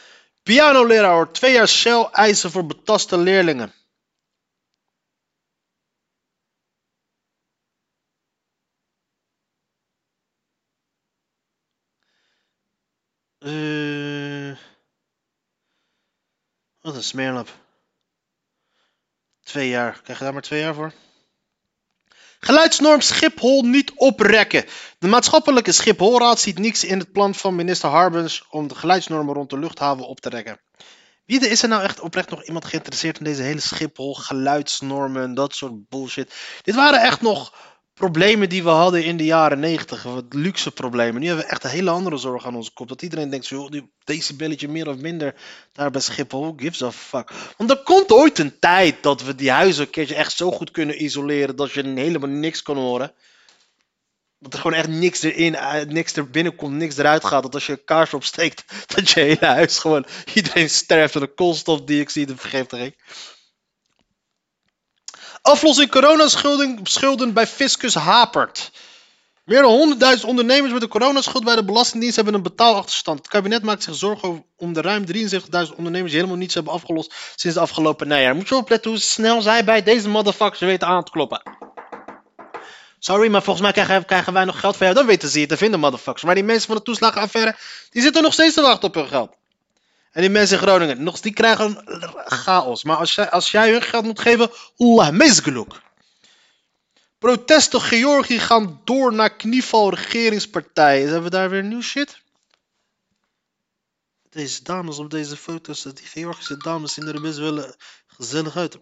Pianoleraar 0.42 1.12
hoort 1.12 1.34
twee 1.34 1.52
jaar 1.52 1.68
Shell 1.68 2.08
eisen 2.12 2.50
voor 2.50 2.66
betaste 2.66 3.16
leerlingen. 3.18 3.74
Uh, 13.38 14.56
wat 16.80 16.94
een 16.94 17.02
smeerlap. 17.02 17.63
Twee 19.44 19.68
jaar. 19.68 20.00
Krijg 20.02 20.18
je 20.18 20.24
daar 20.24 20.32
maar 20.32 20.42
twee 20.42 20.60
jaar 20.60 20.74
voor? 20.74 20.92
Geluidsnorm 22.40 23.00
Schiphol 23.00 23.62
niet 23.62 23.92
oprekken. 23.96 24.64
De 24.98 25.06
maatschappelijke 25.06 25.72
Schipholraad 25.72 26.40
ziet 26.40 26.58
niks 26.58 26.84
in 26.84 26.98
het 26.98 27.12
plan 27.12 27.34
van 27.34 27.54
minister 27.54 27.88
Harbens 27.88 28.44
om 28.50 28.68
de 28.68 28.74
geluidsnormen 28.74 29.34
rond 29.34 29.50
de 29.50 29.58
luchthaven 29.58 30.06
op 30.06 30.20
te 30.20 30.28
rekken. 30.28 30.60
Wie 31.24 31.48
is 31.48 31.62
er 31.62 31.68
nou 31.68 31.82
echt 31.82 32.00
oprecht 32.00 32.30
nog 32.30 32.44
iemand 32.44 32.64
geïnteresseerd 32.64 33.18
in 33.18 33.24
deze 33.24 33.42
hele 33.42 33.60
Schiphol, 33.60 34.14
geluidsnormen 34.14 35.22
en 35.22 35.34
dat 35.34 35.54
soort 35.54 35.88
bullshit? 35.88 36.34
Dit 36.62 36.74
waren 36.74 37.00
echt 37.00 37.20
nog 37.20 37.54
problemen 37.94 38.48
die 38.48 38.62
we 38.62 38.68
hadden 38.68 39.04
in 39.04 39.16
de 39.16 39.24
jaren 39.24 39.60
90, 39.60 40.02
wat 40.02 40.24
luxe 40.28 40.70
problemen. 40.70 41.20
Nu 41.20 41.26
hebben 41.26 41.44
we 41.44 41.50
echt 41.50 41.64
een 41.64 41.70
hele 41.70 41.90
andere 41.90 42.16
zorg 42.16 42.46
aan 42.46 42.56
onze 42.56 42.72
kop. 42.72 42.88
Dat 42.88 43.02
iedereen 43.02 43.30
denkt, 43.30 43.46
zo, 43.46 43.68
deze 44.04 44.36
belletje 44.36 44.68
meer 44.68 44.88
of 44.88 44.96
minder 44.96 45.34
daar 45.72 45.90
bij 45.90 46.00
Schiphol, 46.00 46.40
who 46.40 46.54
gives 46.56 46.82
a 46.82 46.92
fuck. 46.92 47.30
Want 47.56 47.70
er 47.70 47.82
komt 47.82 48.12
ooit 48.12 48.38
een 48.38 48.58
tijd 48.58 49.02
dat 49.02 49.22
we 49.22 49.34
die 49.34 49.50
huizen 49.50 49.92
echt 49.92 50.36
zo 50.36 50.50
goed 50.50 50.70
kunnen 50.70 51.02
isoleren 51.02 51.56
dat 51.56 51.72
je 51.72 51.82
helemaal 51.82 52.30
niks 52.30 52.62
kan 52.62 52.76
horen. 52.76 53.12
Dat 54.38 54.52
er 54.52 54.60
gewoon 54.60 54.76
echt 54.76 54.88
niks 54.88 55.22
erin, 55.22 55.56
niks 55.88 56.16
er 56.16 56.30
binnenkomt, 56.30 56.74
niks 56.74 56.96
eruit 56.96 57.24
gaat. 57.24 57.42
Dat 57.42 57.54
als 57.54 57.66
je 57.66 57.72
een 57.72 57.84
kaars 57.84 58.14
opsteekt, 58.14 58.64
dat 58.94 59.10
je 59.10 59.20
hele 59.20 59.46
huis 59.46 59.78
gewoon, 59.78 60.06
iedereen 60.34 60.70
sterft 60.70 61.14
aan 61.14 61.22
de 61.22 61.34
koolstofdioxide 61.34 62.36
vergiftiging. 62.36 62.94
Aflossing 65.44 65.90
coronaschulden 65.90 66.78
schulden 66.82 67.32
bij 67.32 67.46
fiscus 67.46 67.94
hapert. 67.94 68.70
Meer 69.44 69.62
dan 69.62 69.96
100.000 70.18 70.24
ondernemers 70.26 70.72
met 70.72 70.82
een 70.82 70.88
coronaschuld 70.88 71.44
bij 71.44 71.54
de 71.54 71.64
Belastingdienst 71.64 72.16
hebben 72.16 72.34
een 72.34 72.42
betaalachterstand. 72.42 73.18
Het 73.18 73.28
kabinet 73.28 73.62
maakt 73.62 73.82
zich 73.82 73.94
zorgen 73.94 74.44
om 74.56 74.72
de 74.72 74.80
ruim 74.80 75.04
73.000 75.06 75.10
ondernemers 75.76 76.10
die 76.10 76.20
helemaal 76.20 76.36
niets 76.36 76.54
hebben 76.54 76.72
afgelost 76.72 77.14
sinds 77.36 77.56
de 77.56 77.62
afgelopen 77.62 78.08
najaar. 78.08 78.34
Moet 78.34 78.48
je 78.48 78.56
opletten 78.56 78.90
hoe 78.90 79.00
snel 79.00 79.42
zij 79.42 79.64
bij 79.64 79.82
deze 79.82 80.08
motherfuckers 80.08 80.60
weten 80.60 80.88
aan 80.88 81.04
te 81.04 81.10
kloppen. 81.10 81.42
Sorry, 82.98 83.30
maar 83.30 83.42
volgens 83.42 83.64
mij 83.64 83.72
krijgen, 83.72 84.04
krijgen 84.04 84.32
wij 84.32 84.44
nog 84.44 84.60
geld 84.60 84.76
van 84.76 84.86
jou. 84.86 84.98
Dan 84.98 85.06
weten 85.06 85.28
ze 85.28 85.40
je 85.40 85.46
te 85.46 85.56
vinden, 85.56 85.80
motherfuckers. 85.80 86.24
Maar 86.24 86.34
die 86.34 86.44
mensen 86.44 86.66
van 86.66 86.76
de 86.76 86.82
toeslagenaffaire, 86.82 87.56
die 87.90 88.02
zitten 88.02 88.22
nog 88.22 88.32
steeds 88.32 88.54
te 88.54 88.60
wachten 88.60 88.88
op 88.88 88.94
hun 88.94 89.08
geld. 89.08 89.36
En 90.14 90.20
die 90.20 90.30
mensen 90.30 90.56
in 90.56 90.62
Groningen, 90.62 91.02
nog, 91.02 91.20
die 91.20 91.32
krijgen 91.32 91.84
chaos. 92.24 92.84
Maar 92.84 92.96
als 92.96 93.14
jij, 93.14 93.30
als 93.30 93.50
jij 93.50 93.70
hun 93.70 93.82
geld 93.82 94.04
moet 94.04 94.20
geven, 94.20 94.50
Allah, 94.76 95.10
meesgeluk. 95.10 95.82
Protesten 97.18 97.80
Georgië 97.80 98.38
gaan 98.38 98.80
door 98.84 99.12
naar 99.12 99.36
knieval 99.36 99.94
regeringspartijen. 99.94 101.04
Hebben 101.04 101.22
we 101.22 101.30
daar 101.30 101.50
weer 101.50 101.64
nieuw 101.64 101.80
shit? 101.80 102.22
Deze 104.30 104.62
dames 104.62 104.98
op 104.98 105.10
deze 105.10 105.36
foto's, 105.36 105.82
die 105.82 106.06
Georgische 106.06 106.56
dames 106.56 106.92
zien 106.92 107.06
er 107.06 107.20
best 107.20 107.38
wel 107.38 107.64
eh, 107.64 107.70
gezellig 108.06 108.56
uit. 108.56 108.78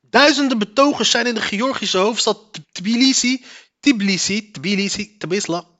Duizenden 0.00 0.58
betogers 0.58 1.10
zijn 1.10 1.26
in 1.26 1.34
de 1.34 1.40
Georgische 1.40 1.98
hoofdstad 1.98 2.60
Tbilisi, 2.72 3.44
Tbilisi, 3.80 4.50
Tbilisi, 4.50 5.16
Tbilisla, 5.18 5.71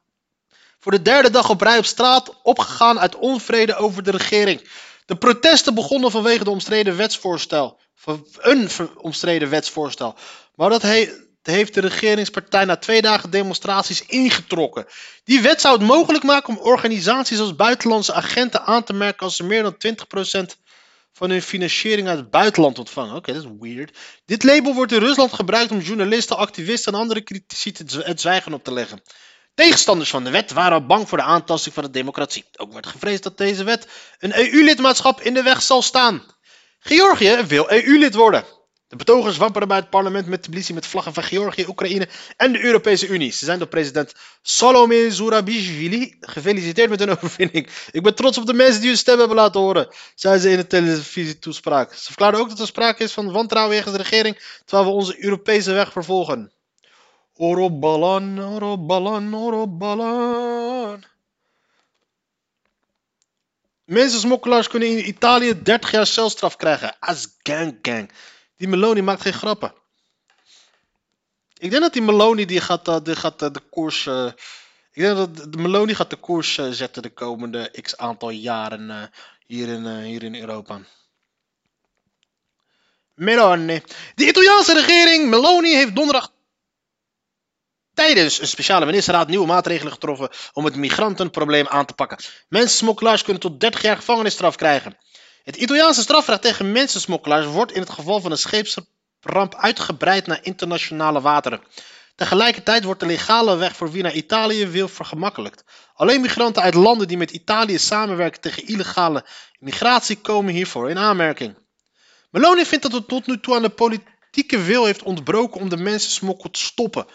voor 0.83 0.93
de 0.93 1.03
derde 1.03 1.31
dag 1.31 1.51
op 1.51 1.61
rij 1.61 1.79
op 1.79 1.85
straat 1.85 2.35
opgegaan 2.43 3.01
uit 3.01 3.17
onvrede 3.17 3.75
over 3.75 4.03
de 4.03 4.11
regering. 4.11 4.69
De 5.07 5.17
protesten 5.17 5.75
begonnen 5.75 6.11
vanwege 6.11 6.45
de 6.45 6.51
omstreden 6.51 6.97
wetsvoorstel. 6.97 7.81
Een 8.37 8.69
omstreden 8.97 9.51
wetsvoorstel. 9.51 10.15
Maar 10.55 10.71
dat 10.71 10.83
he- 10.83 11.13
heeft 11.43 11.75
de 11.75 11.81
regeringspartij 11.81 12.65
na 12.65 12.77
twee 12.77 13.03
dagen 13.03 13.31
demonstraties 13.31 14.07
ingetrokken. 14.07 14.87
Die 15.25 15.41
wet 15.41 15.61
zou 15.61 15.79
het 15.79 15.87
mogelijk 15.87 16.25
maken 16.25 16.57
om 16.57 16.65
organisaties 16.65 17.39
als 17.39 17.57
buitenlandse 17.57 18.13
agenten 18.13 18.63
aan 18.63 18.85
te 18.85 18.93
merken 18.93 19.27
als 19.27 19.37
ze 19.37 19.45
meer 19.45 19.63
dan 19.63 19.77
20% 19.77 20.57
van 21.13 21.31
hun 21.31 21.43
financiering 21.43 22.09
uit 22.09 22.19
het 22.19 22.31
buitenland 22.31 22.79
ontvangen. 22.79 23.17
Oké, 23.17 23.33
dat 23.33 23.43
is 23.43 23.49
weird. 23.61 23.99
Dit 24.25 24.43
label 24.43 24.75
wordt 24.75 24.93
in 24.93 24.99
Rusland 24.99 25.33
gebruikt 25.33 25.71
om 25.71 25.81
journalisten, 25.81 26.37
activisten 26.37 26.93
en 26.93 26.99
andere 26.99 27.23
critici 27.23 27.73
het 28.03 28.21
zwijgen 28.21 28.53
op 28.53 28.65
te 28.65 28.73
leggen. 28.73 29.03
Tegenstanders 29.55 30.11
van 30.11 30.25
de 30.25 30.31
wet 30.31 30.53
waren 30.53 30.87
bang 30.87 31.09
voor 31.09 31.19
de 31.19 31.25
aantasting 31.25 31.75
van 31.75 31.85
de 31.85 31.91
democratie. 31.91 32.45
Ook 32.57 32.73
werd 32.73 32.87
gevreesd 32.87 33.23
dat 33.23 33.39
deze 33.39 33.65
wet 33.65 33.87
een 34.19 34.39
EU-lidmaatschap 34.39 35.21
in 35.21 35.35
de 35.35 35.43
weg 35.43 35.63
zal 35.63 35.83
staan. 35.83 36.23
Georgië 36.79 37.45
wil 37.47 37.71
EU-lid 37.71 38.15
worden. 38.15 38.45
De 38.89 38.99
betogers 38.99 39.37
wapperen 39.37 39.69
bij 39.69 39.77
het 39.77 39.91
parlement 39.91 40.27
met 40.27 40.43
Tbilisi 40.43 40.75
met 40.75 40.87
vlaggen 40.87 41.15
van 41.15 41.23
Georgië, 41.23 41.67
Oekraïne 41.69 42.09
en 42.37 42.53
de 42.53 42.65
Europese 42.65 43.07
Unie. 43.07 43.33
Ze 43.33 43.45
zijn 43.45 43.59
door 43.59 43.69
president 43.69 44.13
Salome 44.43 45.11
Zurabishvili 45.11 46.17
gefeliciteerd 46.21 46.91
met 46.91 46.99
hun 46.99 47.11
overwinning. 47.11 47.69
Ik 47.91 48.03
ben 48.03 48.15
trots 48.15 48.39
op 48.39 48.47
de 48.47 48.53
mensen 48.53 48.81
die 48.81 48.89
hun 48.89 48.99
stem 48.99 49.19
hebben 49.19 49.37
laten 49.37 49.61
horen, 49.61 49.89
zei 50.15 50.39
ze 50.39 50.51
in 50.51 50.59
een 50.59 50.67
televisietoespraak. 50.67 51.95
Ze 51.95 52.05
verklaarde 52.05 52.39
ook 52.39 52.49
dat 52.49 52.61
er 52.61 52.67
sprake 52.67 53.03
is 53.03 53.13
van 53.13 53.33
wantrouwen 53.33 53.77
tegen 53.77 53.93
de 53.93 53.99
regering, 53.99 54.41
terwijl 54.65 54.89
we 54.89 54.95
onze 54.95 55.25
Europese 55.25 55.73
weg 55.73 55.93
vervolgen. 55.93 56.53
Orobalan, 57.37 58.39
orobalan, 58.39 59.35
orobalan. 59.35 61.05
Mensensmokkelaars 63.85 64.69
kunnen 64.69 64.89
in 64.89 65.09
Italië 65.09 65.63
30 65.63 65.91
jaar 65.91 66.07
celstraf 66.07 66.57
krijgen. 66.57 66.97
As 66.99 67.29
gang 67.43 67.79
gang. 67.83 68.11
Die 68.57 68.69
Meloni 68.69 69.03
maakt 69.03 69.23
geen 69.23 69.33
grappen. 69.33 69.75
Ik 71.59 71.71
denk 71.71 71.83
dat 71.83 71.93
die 71.93 72.03
Meloni 72.03 72.45
die 72.45 72.61
gaat, 72.61 72.89
eh, 72.89 72.97
die 73.03 73.17
gaat 73.17 73.43
eh, 73.43 73.51
de 73.51 73.61
koers. 73.61 74.07
eh, 74.07 74.27
ik 74.93 75.03
denk 75.03 75.17
dat 75.17 75.53
de- 75.53 75.59
Meloni 75.59 75.95
gaat 75.95 76.11
de 76.11 76.17
koers 76.17 76.55
zetten 76.71 77.03
de 77.03 77.11
komende 77.11 77.73
x 77.83 77.97
aantal 77.97 78.31
jaren 78.31 79.11
hier, 79.47 79.69
in, 79.69 79.87
hier 80.03 80.23
in 80.23 80.35
Europa. 80.35 80.81
Meloni. 83.15 83.83
De 84.15 84.27
Italiaanse 84.27 84.73
regering 84.75 85.29
Meloni 85.29 85.75
heeft 85.75 85.95
donderdag 85.97 86.33
tijdens 87.95 88.41
een 88.41 88.49
speciale 88.49 88.87
ministerraad 88.87 89.29
nieuwe 89.29 89.47
maatregelen 89.47 89.93
getroffen 89.93 90.31
om 90.53 90.65
het 90.65 90.77
migrantenprobleem 90.77 91.67
aan 91.69 91.87
te 91.87 91.95
pakken. 91.95 92.19
Mensensmokkelaars 92.49 93.23
kunnen 93.23 93.43
tot 93.43 93.61
30 93.61 93.83
jaar 93.83 93.97
gevangenisstraf 93.97 94.57
krijgen. 94.57 94.97
Het 95.43 95.57
Italiaanse 95.57 96.03
strafrecht 96.03 96.43
tegen 96.43 96.73
mensensmokkelaars 96.73 97.47
wordt 97.47 97.73
in 97.73 97.81
het 97.81 97.91
geval 97.91 98.21
van 98.21 98.31
een 98.31 98.39
scheepsramp 98.39 99.55
uitgebreid 99.55 100.27
naar 100.27 100.39
internationale 100.43 101.21
wateren. 101.21 101.63
Tegelijkertijd 102.15 102.85
wordt 102.85 103.01
de 103.01 103.07
legale 103.07 103.57
weg 103.57 103.77
voor 103.77 103.91
wie 103.91 104.03
naar 104.03 104.15
Italië 104.15 104.67
wil 104.67 104.89
vergemakkelijkt. 104.89 105.65
Alleen 105.95 106.21
migranten 106.21 106.63
uit 106.63 106.75
landen 106.75 107.09
die 107.09 107.17
met 107.17 107.31
Italië 107.31 107.79
samenwerken 107.79 108.41
tegen 108.41 108.67
illegale 108.67 109.27
migratie 109.59 110.17
komen 110.17 110.55
hiervoor 110.55 110.91
in 110.91 110.99
aanmerking. 110.99 111.57
Meloni 112.31 112.65
vindt 112.65 112.85
dat 112.85 112.93
het 112.93 113.09
tot 113.09 113.27
nu 113.27 113.41
toe 113.41 113.55
aan 113.55 113.63
de 113.63 113.69
politieke 113.69 114.63
wil 114.63 114.85
heeft 114.85 115.03
ontbroken 115.03 115.61
om 115.61 115.69
de 115.69 115.77
mensensmokkel 115.77 116.51
te 116.51 116.61
stoppen. 116.61 117.07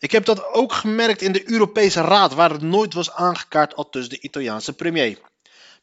Ik 0.00 0.12
heb 0.12 0.24
dat 0.24 0.52
ook 0.52 0.72
gemerkt 0.72 1.22
in 1.22 1.32
de 1.32 1.50
Europese 1.50 2.00
Raad, 2.00 2.34
waar 2.34 2.50
het 2.50 2.62
nooit 2.62 2.94
was 2.94 3.12
aangekaart, 3.12 3.74
al 3.74 3.90
dus 3.90 4.08
de 4.08 4.20
Italiaanse 4.20 4.72
premier. 4.72 5.18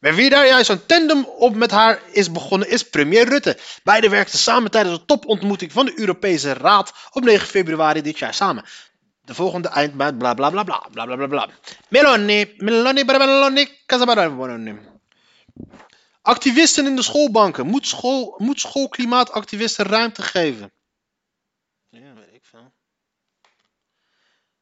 Maar 0.00 0.14
wie 0.14 0.30
daar 0.30 0.46
juist 0.46 0.70
een 0.70 0.86
tandem 0.86 1.24
op 1.24 1.54
met 1.54 1.70
haar 1.70 2.02
is 2.12 2.32
begonnen, 2.32 2.68
is 2.68 2.82
premier 2.82 3.28
Rutte. 3.28 3.58
Beiden 3.82 4.10
werkten 4.10 4.38
samen 4.38 4.70
tijdens 4.70 4.98
de 4.98 5.04
topontmoeting 5.04 5.72
van 5.72 5.86
de 5.86 5.98
Europese 5.98 6.52
Raad 6.52 6.92
op 7.10 7.24
9 7.24 7.46
februari 7.46 8.02
dit 8.02 8.18
jaar 8.18 8.34
samen. 8.34 8.64
De 9.24 9.34
volgende 9.34 9.68
eindmaat, 9.68 10.18
bla 10.18 10.34
bla 10.34 10.50
bla 10.50 10.62
bla 10.62 10.88
bla 10.92 11.04
bla 11.04 11.16
bla 11.16 11.26
bla. 11.26 11.48
Meloni, 11.88 12.54
Meloni, 12.56 13.04
Meloni, 13.04 13.68
Meloni. 14.28 14.78
Activisten 16.22 16.86
in 16.86 16.96
de 16.96 17.02
schoolbanken. 17.02 17.66
Moet, 17.66 17.86
school, 17.86 18.34
moet 18.38 18.60
schoolklimaatactivisten 18.60 19.84
ruimte 19.84 20.22
geven? 20.22 20.72
Ja, 21.88 22.14
weet 22.14 22.34
ik 22.34 22.44
veel. 22.44 22.60
Het 22.60 22.72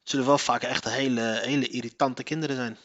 zullen 0.09 0.27
wel 0.27 0.39
vaak 0.39 0.63
echt 0.63 0.85
hele, 0.85 1.41
hele 1.45 1.69
irritante 1.69 2.23
kinderen 2.23 2.57
zijn. 2.57 2.79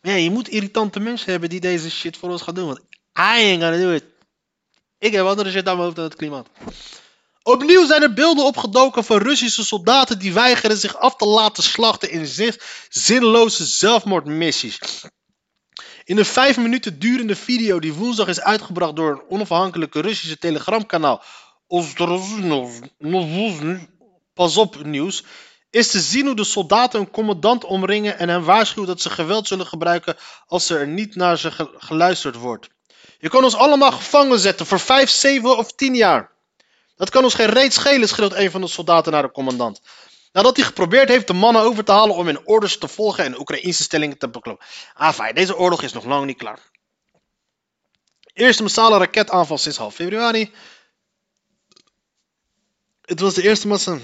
Maar 0.00 0.12
ja, 0.12 0.18
je 0.18 0.30
moet 0.30 0.48
irritante 0.48 1.00
mensen 1.00 1.30
hebben 1.30 1.48
die 1.48 1.60
deze 1.60 1.90
shit 1.90 2.16
voor 2.16 2.30
ons 2.30 2.42
gaan 2.42 2.54
doen. 2.54 2.66
Want 2.66 2.80
I 2.80 2.84
ain't 3.14 3.62
gonna 3.62 3.76
do 3.76 3.92
it. 3.92 4.04
Ik 4.98 5.12
heb 5.12 5.26
andere 5.26 5.50
shit 5.50 5.66
aan 5.68 5.72
mijn 5.72 5.78
hoofd 5.78 5.96
dan 5.96 6.04
het 6.04 6.14
klimaat. 6.14 6.48
Opnieuw 7.42 7.86
zijn 7.86 8.02
er 8.02 8.14
beelden 8.14 8.44
opgedoken 8.44 9.04
van 9.04 9.18
Russische 9.18 9.64
soldaten 9.64 10.18
die 10.18 10.32
weigeren 10.32 10.76
zich 10.76 10.96
af 10.96 11.16
te 11.16 11.26
laten 11.26 11.62
slachten 11.62 12.10
in 12.10 12.26
zin- 12.26 12.60
zinloze 12.88 13.66
zelfmoordmissies. 13.66 14.78
In 16.04 16.18
een 16.18 16.24
vijf 16.24 16.56
minuten 16.56 16.98
durende 16.98 17.36
video 17.36 17.78
die 17.80 17.92
woensdag 17.92 18.28
is 18.28 18.40
uitgebracht 18.40 18.96
door 18.96 19.10
een 19.10 19.22
onafhankelijke 19.28 20.00
Russische 20.00 20.38
telegramkanaal 20.38 21.22
Pas 24.34 24.56
op 24.56 24.84
nieuws, 24.84 25.24
is 25.76 25.90
te 25.90 26.00
zien 26.00 26.26
hoe 26.26 26.36
de 26.36 26.44
soldaten 26.44 27.00
een 27.00 27.10
commandant 27.10 27.64
omringen 27.64 28.18
en 28.18 28.28
hem 28.28 28.42
waarschuwen 28.44 28.88
dat 28.88 29.00
ze 29.00 29.10
geweld 29.10 29.46
zullen 29.46 29.66
gebruiken 29.66 30.16
als 30.46 30.70
er 30.70 30.86
niet 30.86 31.14
naar 31.14 31.38
ze 31.38 31.50
ge- 31.50 31.74
geluisterd 31.76 32.36
wordt. 32.36 32.68
Je 33.18 33.28
kan 33.28 33.44
ons 33.44 33.54
allemaal 33.54 33.92
gevangen 33.92 34.38
zetten 34.38 34.66
voor 34.66 34.80
5, 34.80 35.10
7 35.10 35.56
of 35.56 35.72
10 35.72 35.94
jaar. 35.94 36.30
Dat 36.96 37.10
kan 37.10 37.24
ons 37.24 37.34
geen 37.34 37.46
reet 37.46 37.72
schelen, 37.72 38.08
schreeuwt 38.08 38.34
een 38.34 38.50
van 38.50 38.60
de 38.60 38.66
soldaten 38.66 39.12
naar 39.12 39.22
de 39.22 39.30
commandant. 39.30 39.80
Nadat 40.32 40.56
hij 40.56 40.64
geprobeerd 40.64 41.08
heeft 41.08 41.26
de 41.26 41.32
mannen 41.32 41.62
over 41.62 41.84
te 41.84 41.92
halen 41.92 42.16
om 42.16 42.26
hun 42.26 42.46
orders 42.46 42.78
te 42.78 42.88
volgen 42.88 43.24
en 43.24 43.38
Oekraïnse 43.38 43.82
stellingen 43.82 44.18
te 44.18 44.28
bekloppen. 44.28 44.66
Ah, 44.94 45.12
fijn, 45.14 45.34
deze 45.34 45.56
oorlog 45.56 45.82
is 45.82 45.92
nog 45.92 46.04
lang 46.04 46.26
niet 46.26 46.38
klaar. 46.38 46.58
Eerste 48.32 48.62
massale 48.62 48.98
raketaanval 48.98 49.58
sinds 49.58 49.78
half 49.78 49.94
februari. 49.94 50.52
Het 53.02 53.20
was 53.20 53.34
de 53.34 53.42
eerste 53.42 53.68
massa... 53.68 53.98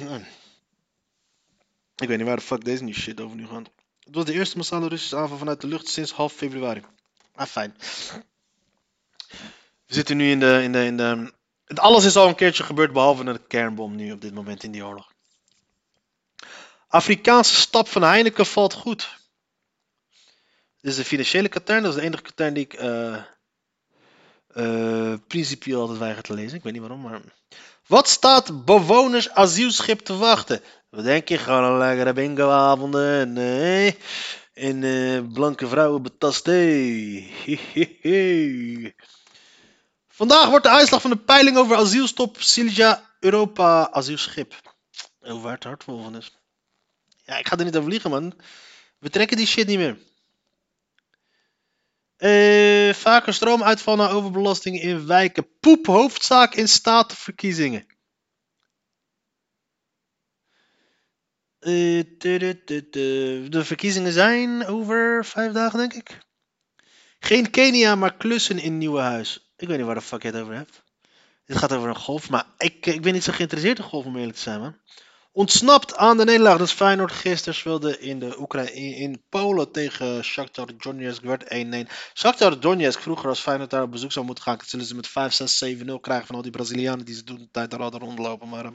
Ik 2.02 2.08
weet 2.08 2.18
niet 2.18 2.26
waar 2.26 2.36
de 2.36 2.42
fuck 2.42 2.64
deze 2.64 2.82
nu 2.82 2.94
shit 2.94 3.20
over 3.20 3.36
nu 3.36 3.46
gaat. 3.46 3.70
Het 4.04 4.14
was 4.14 4.24
de 4.24 4.32
eerste 4.32 4.56
massale 4.56 4.88
Russische 4.88 5.16
aanval 5.16 5.38
vanuit 5.38 5.60
de 5.60 5.66
lucht 5.66 5.88
sinds 5.88 6.12
half 6.12 6.32
februari. 6.32 6.82
Ah, 7.34 7.46
fijn. 7.46 7.76
We 9.86 9.94
zitten 9.94 10.16
nu 10.16 10.30
in 10.30 10.40
de, 10.40 10.60
in 10.62 10.72
de, 10.72 10.84
in 10.84 10.96
de... 10.96 11.32
Alles 11.74 12.04
is 12.04 12.16
al 12.16 12.28
een 12.28 12.34
keertje 12.34 12.62
gebeurd 12.62 12.92
behalve 12.92 13.24
de 13.24 13.40
kernbom 13.48 13.96
nu 13.96 14.12
op 14.12 14.20
dit 14.20 14.34
moment 14.34 14.62
in 14.62 14.70
die 14.70 14.84
oorlog. 14.84 15.12
Afrikaanse 16.88 17.54
stap 17.54 17.88
van 17.88 18.02
Heineken 18.02 18.46
valt 18.46 18.74
goed. 18.74 19.20
Dit 20.80 20.90
is 20.90 20.96
de 20.96 21.04
financiële 21.04 21.48
katern. 21.48 21.82
Dat 21.82 21.94
is 21.94 21.98
de 22.00 22.06
enige 22.06 22.22
katern 22.22 22.54
die 22.54 22.64
ik 22.64 22.74
eh 22.74 23.22
eh, 24.52 25.14
principieel 25.26 25.80
altijd 25.80 25.98
weiger 25.98 26.22
te 26.22 26.34
lezen. 26.34 26.56
Ik 26.56 26.62
weet 26.62 26.72
niet 26.72 26.82
waarom, 26.82 27.00
maar... 27.00 27.20
Wat 27.86 28.08
staat 28.08 28.64
bewoners 28.64 29.30
asielschip 29.30 30.00
te 30.00 30.16
wachten? 30.16 30.62
Wat 30.92 31.04
denk 31.04 31.28
je? 31.28 31.38
Gewoon 31.38 31.64
een 31.64 31.78
lekkere 31.78 32.12
bingoavonden. 32.12 33.32
Nee. 33.32 33.96
En 34.52 34.84
eh, 34.84 35.32
blanke 35.32 35.66
vrouwen 35.68 36.02
betast. 36.02 36.44
Vandaag 40.08 40.48
wordt 40.48 40.64
de 40.64 40.70
uitslag 40.70 41.00
van 41.00 41.10
de 41.10 41.16
peiling 41.16 41.56
over 41.56 41.76
asielstop 41.76 42.40
Silja 42.40 43.10
Europa 43.20 43.90
asielschip. 43.90 44.54
Oh, 45.20 45.42
waar 45.42 45.54
het 45.54 45.64
hart 45.64 45.84
vol 45.84 46.02
van 46.02 46.16
is. 46.16 46.38
Ja, 47.24 47.36
ik 47.38 47.48
ga 47.48 47.56
er 47.56 47.64
niet 47.64 47.76
over 47.76 47.90
liegen, 47.90 48.10
man. 48.10 48.34
We 48.98 49.10
trekken 49.10 49.36
die 49.36 49.46
shit 49.46 49.66
niet 49.66 49.78
meer. 49.78 49.98
Eh, 52.16 52.94
vaker 52.94 53.34
stroomuitval 53.34 53.96
na 53.96 54.08
overbelasting 54.10 54.80
in 54.80 55.06
wijken. 55.06 55.58
Poep, 55.60 55.86
hoofdzaak 55.86 56.54
in 56.54 56.68
statenverkiezingen. 56.68 57.86
De 61.62 63.60
verkiezingen 63.64 64.12
zijn 64.12 64.66
over 64.66 65.24
vijf 65.24 65.52
dagen, 65.52 65.78
denk 65.78 65.92
ik. 65.92 66.18
Geen 67.18 67.50
Kenia, 67.50 67.94
maar 67.94 68.16
klussen 68.16 68.58
in 68.58 68.78
Nieuwenhuis. 68.78 69.52
Ik 69.56 69.68
weet 69.68 69.76
niet 69.76 69.86
waar 69.86 69.94
de 69.94 70.00
fuck 70.00 70.22
je 70.22 70.28
het 70.28 70.40
over 70.40 70.54
hebt. 70.54 70.82
Dit 71.46 71.56
gaat 71.56 71.72
over 71.72 71.88
een 71.88 71.96
golf, 71.96 72.30
maar 72.30 72.44
ik, 72.58 72.86
ik 72.86 73.02
ben 73.02 73.12
niet 73.12 73.24
zo 73.24 73.32
geïnteresseerd 73.32 73.78
in 73.78 73.84
golf 73.84 74.04
om 74.04 74.16
eerlijk 74.16 74.36
te 74.36 74.42
zijn, 74.42 74.60
man. 74.60 74.76
Ontsnapt 75.34 75.96
aan 75.96 76.16
de 76.16 76.24
nederlaag. 76.24 76.58
Dus 76.58 76.72
Feyenoord 76.72 77.12
gisteren 77.12 77.54
speelde 77.54 77.98
in, 77.98 78.18
de 78.18 78.40
Oekraïne, 78.40 78.96
in, 78.96 79.22
Polen 79.28 79.72
tegen 79.72 80.24
Shakhtar 80.24 80.68
Donetsk. 80.76 81.22
werd 81.22 81.44
1-1. 81.44 81.90
Shakhtar 82.14 82.60
Donetsk, 82.60 83.00
vroeger 83.00 83.28
als 83.28 83.40
Feyenoord 83.40 83.70
daar 83.70 83.82
op 83.82 83.90
bezoek 83.90 84.12
zou 84.12 84.26
moeten 84.26 84.44
gaan, 84.44 84.58
zullen 84.66 84.86
ze 84.86 84.94
met 84.94 85.08
5, 85.08 85.32
6, 85.32 85.58
7, 85.58 85.86
0 85.86 86.00
krijgen 86.00 86.26
van 86.26 86.36
al 86.36 86.42
die 86.42 86.50
Brazilianen 86.50 87.04
die 87.04 87.14
ze 87.14 87.24
toen 87.24 87.38
de 87.38 87.48
tijd 87.50 87.70
daar 87.70 87.80
hadden 87.80 88.00
rondlopen. 88.00 88.48
Maar 88.48 88.64
uh, 88.64 88.70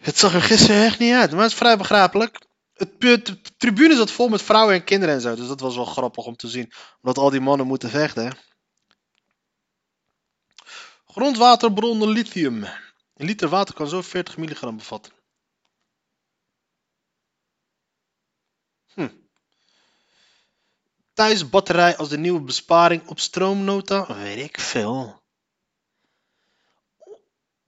het 0.00 0.18
zag 0.18 0.34
er 0.34 0.42
gisteren 0.42 0.84
echt 0.84 0.98
niet 0.98 1.14
uit, 1.14 1.30
maar 1.30 1.42
het 1.42 1.50
is 1.50 1.58
vrij 1.58 1.76
begrijpelijk. 1.76 2.48
Het, 2.74 3.00
de 3.00 3.40
tribune 3.56 3.96
zat 3.96 4.10
vol 4.10 4.28
met 4.28 4.42
vrouwen 4.42 4.74
en 4.74 4.84
kinderen 4.84 5.14
en 5.14 5.20
zo, 5.20 5.34
dus 5.34 5.48
dat 5.48 5.60
was 5.60 5.74
wel 5.74 5.84
grappig 5.84 6.24
om 6.24 6.36
te 6.36 6.48
zien. 6.48 6.72
Omdat 7.02 7.18
al 7.18 7.30
die 7.30 7.40
mannen 7.40 7.66
moeten 7.66 7.90
vechten. 7.90 8.36
Grondwaterbronnen 11.06 12.08
lithium. 12.08 12.64
Een 13.14 13.26
liter 13.26 13.48
water 13.48 13.74
kan 13.74 13.88
zo 13.88 14.02
40 14.02 14.36
milligram 14.36 14.76
bevatten. 14.76 15.12
Hm. 18.94 19.08
Thuisbatterij 21.12 21.96
als 21.96 22.08
de 22.08 22.18
nieuwe 22.18 22.40
besparing 22.40 23.06
op 23.06 23.20
stroomnota? 23.20 24.14
Weet 24.14 24.44
ik 24.44 24.60
veel. 24.60 25.19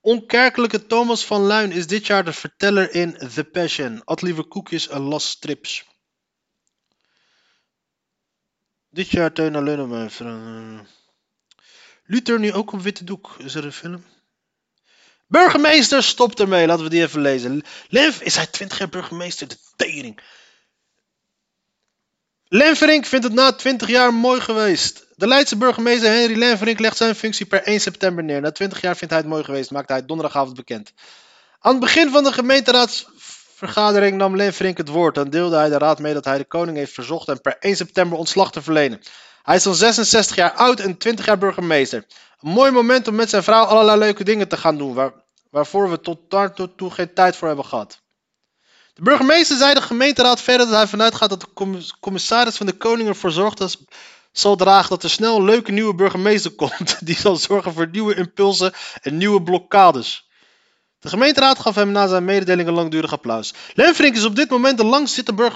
Onkerkelijke 0.02 0.87
Thomas 0.87 1.25
van 1.25 1.40
Luin 1.40 1.73
is 1.73 1.87
dit 1.87 2.06
jaar 2.06 2.25
de 2.25 2.32
verteller 2.32 2.94
in 2.94 3.16
The 3.35 3.44
Passion. 3.44 4.04
At 4.04 4.23
liever 4.23 4.44
koekjes 4.44 4.88
en 4.88 5.00
las 5.00 5.28
strips. 5.28 5.85
Dit 8.90 9.11
jaar 9.11 9.32
Teun 9.32 9.62
Leunemeyer. 9.62 10.87
Luther 12.04 12.38
nu 12.38 12.52
ook 12.52 12.73
op 12.73 12.80
witte 12.80 13.04
doek. 13.04 13.35
Is 13.38 13.54
er 13.54 13.64
een 13.64 13.73
film? 13.73 14.04
Burgemeester, 15.26 16.02
stop 16.02 16.38
ermee. 16.38 16.66
Laten 16.66 16.85
we 16.85 16.90
die 16.90 17.02
even 17.02 17.21
lezen. 17.21 17.62
Lev, 17.88 18.21
is 18.21 18.37
hij 18.37 18.47
20 18.47 18.78
jaar 18.78 18.88
burgemeester? 18.88 19.49
De 19.49 19.59
tering. 19.76 20.21
Lenverink 22.44 23.06
vindt 23.06 23.25
het 23.25 23.35
na 23.35 23.52
20 23.52 23.88
jaar 23.88 24.14
mooi 24.14 24.40
geweest. 24.40 25.06
De 25.23 25.29
Leidse 25.29 25.57
burgemeester 25.57 26.11
Henry 26.11 26.38
Lenverink 26.38 26.79
legt 26.79 26.97
zijn 26.97 27.14
functie 27.14 27.47
per 27.47 27.62
1 27.62 27.81
september 27.81 28.25
neer. 28.25 28.41
Na 28.41 28.50
20 28.50 28.81
jaar 28.81 28.97
vindt 28.97 29.12
hij 29.12 29.23
het 29.23 29.31
mooi 29.31 29.45
geweest, 29.45 29.71
maakte 29.71 29.93
hij 29.93 30.07
donderdagavond 30.07 30.57
bekend. 30.57 30.93
Aan 31.61 31.73
het 31.73 31.81
begin 31.81 32.11
van 32.11 32.25
de 32.25 32.33
gemeenteraadsvergadering 32.33 34.17
nam 34.17 34.37
Lenverink 34.37 34.76
het 34.76 34.88
woord. 34.88 35.14
Dan 35.14 35.31
deelde 35.31 35.57
hij 35.57 35.69
de 35.69 35.79
raad 35.79 35.99
mee 35.99 36.14
dat 36.14 36.25
hij 36.25 36.38
de 36.38 36.45
koning 36.45 36.76
heeft 36.76 36.93
verzocht 36.93 37.26
hem 37.26 37.41
per 37.41 37.57
1 37.59 37.76
september 37.76 38.19
ontslag 38.19 38.52
te 38.52 38.62
verlenen. 38.62 39.00
Hij 39.43 39.57
is 39.57 39.67
al 39.67 39.75
66 39.75 40.37
jaar 40.37 40.52
oud 40.52 40.81
en 40.81 40.99
20 40.99 41.26
jaar 41.26 41.38
burgemeester. 41.38 42.07
Een 42.41 42.50
mooi 42.50 42.71
moment 42.71 43.09
om 43.09 43.14
met 43.14 43.31
zijn 43.31 43.43
vrouw 43.43 43.64
allerlei 43.64 43.99
leuke 43.99 44.25
dingen 44.25 44.49
te 44.49 44.57
gaan 44.57 44.79
doen, 44.79 44.95
waar, 44.95 45.12
waarvoor 45.50 45.91
we 45.91 46.00
tot 46.00 46.19
daartoe 46.29 46.91
geen 46.91 47.14
tijd 47.14 47.37
voor 47.37 47.49
hebben 47.49 47.67
gehad. 47.67 48.00
De 48.95 49.02
burgemeester 49.02 49.57
zei 49.57 49.75
de 49.75 49.83
gemeenteraad 49.83 50.41
verder 50.41 50.67
dat 50.67 50.76
hij 50.76 50.87
vanuit 50.87 51.14
gaat 51.14 51.31
dat 51.31 51.41
de 51.41 51.83
commissaris 52.00 52.57
van 52.57 52.67
de 52.67 52.76
koning 52.76 53.09
ervoor 53.09 53.33
zorgt 53.33 53.59
dat 53.59 53.79
zal 54.33 54.57
dragen 54.57 54.89
dat 54.89 55.03
er 55.03 55.11
snel 55.11 55.37
een 55.37 55.45
leuke 55.45 55.73
nieuwe 55.73 55.95
burgemeester 55.95 56.51
komt. 56.51 56.99
Die 57.07 57.17
zal 57.17 57.37
zorgen 57.37 57.73
voor 57.73 57.89
nieuwe 57.89 58.15
impulsen 58.15 58.73
en 59.03 59.17
nieuwe 59.17 59.43
blokkades. 59.43 60.31
De 61.03 61.09
gemeenteraad 61.09 61.59
gaf 61.59 61.75
hem 61.75 61.93
na 61.93 62.07
zijn 62.07 62.25
mededeling 62.25 62.69
een 62.69 62.75
langdurig 62.75 63.12
applaus. 63.12 63.55
Lenfrink 63.75 64.17
is 64.17 64.25
op 64.25 64.37
dit 64.37 64.51
moment 64.51 64.78
de 64.78 64.85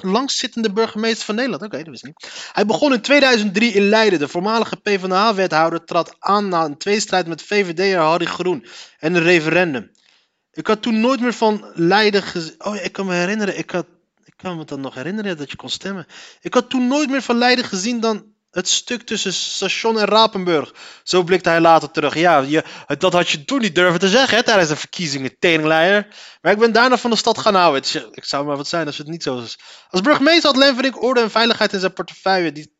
langzittende 0.04 0.72
burgemeester 0.72 1.24
van 1.24 1.34
Nederland. 1.34 1.62
Oké, 1.62 1.76
dat 1.76 1.86
wist 1.86 2.04
ik 2.04 2.08
niet. 2.08 2.50
Hij 2.52 2.66
begon 2.66 2.92
in 2.92 3.00
2003 3.00 3.72
in 3.72 3.88
Leiden. 3.88 4.18
De 4.18 4.28
voormalige 4.28 4.76
PvdA-wethouder 4.76 5.84
trad 5.84 6.16
aan 6.18 6.48
na 6.48 6.64
een 6.64 6.76
tweestrijd 6.76 7.26
met 7.26 7.42
VVD'er 7.42 7.98
Harry 7.98 8.24
Groen 8.24 8.66
en 8.98 9.14
een 9.14 9.22
referendum. 9.22 9.90
Ik 10.52 10.66
had 10.66 10.82
toen 10.82 11.00
nooit 11.00 11.20
meer 11.20 11.32
van 11.32 11.72
Leiden 11.74 12.22
gezien. 12.22 12.54
Oh, 12.58 12.76
ik 12.76 12.92
kan 12.92 13.06
me 13.06 13.14
herinneren. 13.14 13.58
Ik, 13.58 13.70
had, 13.70 13.86
ik 14.24 14.34
kan 14.36 14.56
me 14.56 14.64
dan 14.64 14.80
nog 14.80 14.94
herinneren 14.94 15.36
dat 15.36 15.50
je 15.50 15.56
kon 15.56 15.70
stemmen. 15.70 16.06
Ik 16.40 16.54
had 16.54 16.70
toen 16.70 16.86
nooit 16.86 17.10
meer 17.10 17.22
van 17.22 17.38
Leiden 17.38 17.64
gezien 17.64 18.00
dan 18.00 18.34
het 18.56 18.68
stuk 18.68 19.02
tussen 19.02 19.32
station 19.32 19.98
en 19.98 20.04
Rapenburg. 20.04 20.74
Zo 21.02 21.22
blikte 21.22 21.48
hij 21.48 21.60
later 21.60 21.90
terug. 21.90 22.14
Ja, 22.14 22.38
je, 22.38 22.64
dat 22.98 23.12
had 23.12 23.28
je 23.28 23.44
toen 23.44 23.60
niet 23.60 23.74
durven 23.74 24.00
te 24.00 24.08
zeggen 24.08 24.36
hè, 24.36 24.42
tijdens 24.42 24.68
de 24.68 24.76
verkiezingen, 24.76 25.38
teringleier. 25.38 26.06
Maar 26.40 26.52
ik 26.52 26.58
ben 26.58 26.72
daarna 26.72 26.96
van 26.96 27.10
de 27.10 27.16
stad 27.16 27.38
gaan 27.38 27.54
houden. 27.54 28.10
Ik 28.12 28.24
zou 28.24 28.44
maar 28.46 28.56
wat 28.56 28.68
zijn 28.68 28.86
als 28.86 28.98
het 28.98 29.06
niet 29.06 29.22
zo 29.22 29.38
is. 29.38 29.58
Als 29.90 30.00
burgemeester 30.00 30.50
had 30.50 30.56
Lenverink 30.56 31.02
orde 31.02 31.20
en 31.20 31.30
veiligheid 31.30 31.72
in 31.72 31.80
zijn 31.80 31.92
portefeuille. 31.92 32.52
Die, 32.52 32.74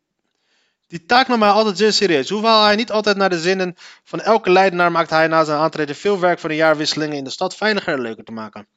die 0.87 1.05
taak 1.05 1.27
nam 1.27 1.41
hij 1.41 1.51
altijd 1.51 1.77
zeer 1.77 1.93
serieus. 1.93 2.29
Hoewel 2.29 2.63
hij 2.63 2.75
niet 2.75 2.91
altijd 2.91 3.17
naar 3.17 3.29
de 3.29 3.39
zinnen 3.39 3.75
van 4.03 4.21
elke 4.21 4.49
leidenaar 4.49 4.91
maakte 4.91 5.13
hij 5.13 5.27
na 5.27 5.43
zijn 5.43 5.59
aantreden 5.59 5.95
veel 5.95 6.19
werk 6.19 6.39
van 6.39 6.49
de 6.49 6.55
jaarwisselingen 6.55 7.17
in 7.17 7.23
de 7.23 7.29
stad 7.29 7.55
veiliger 7.55 7.93
en 7.93 8.01
leuker 8.01 8.23
te 8.23 8.31
maken. 8.31 8.67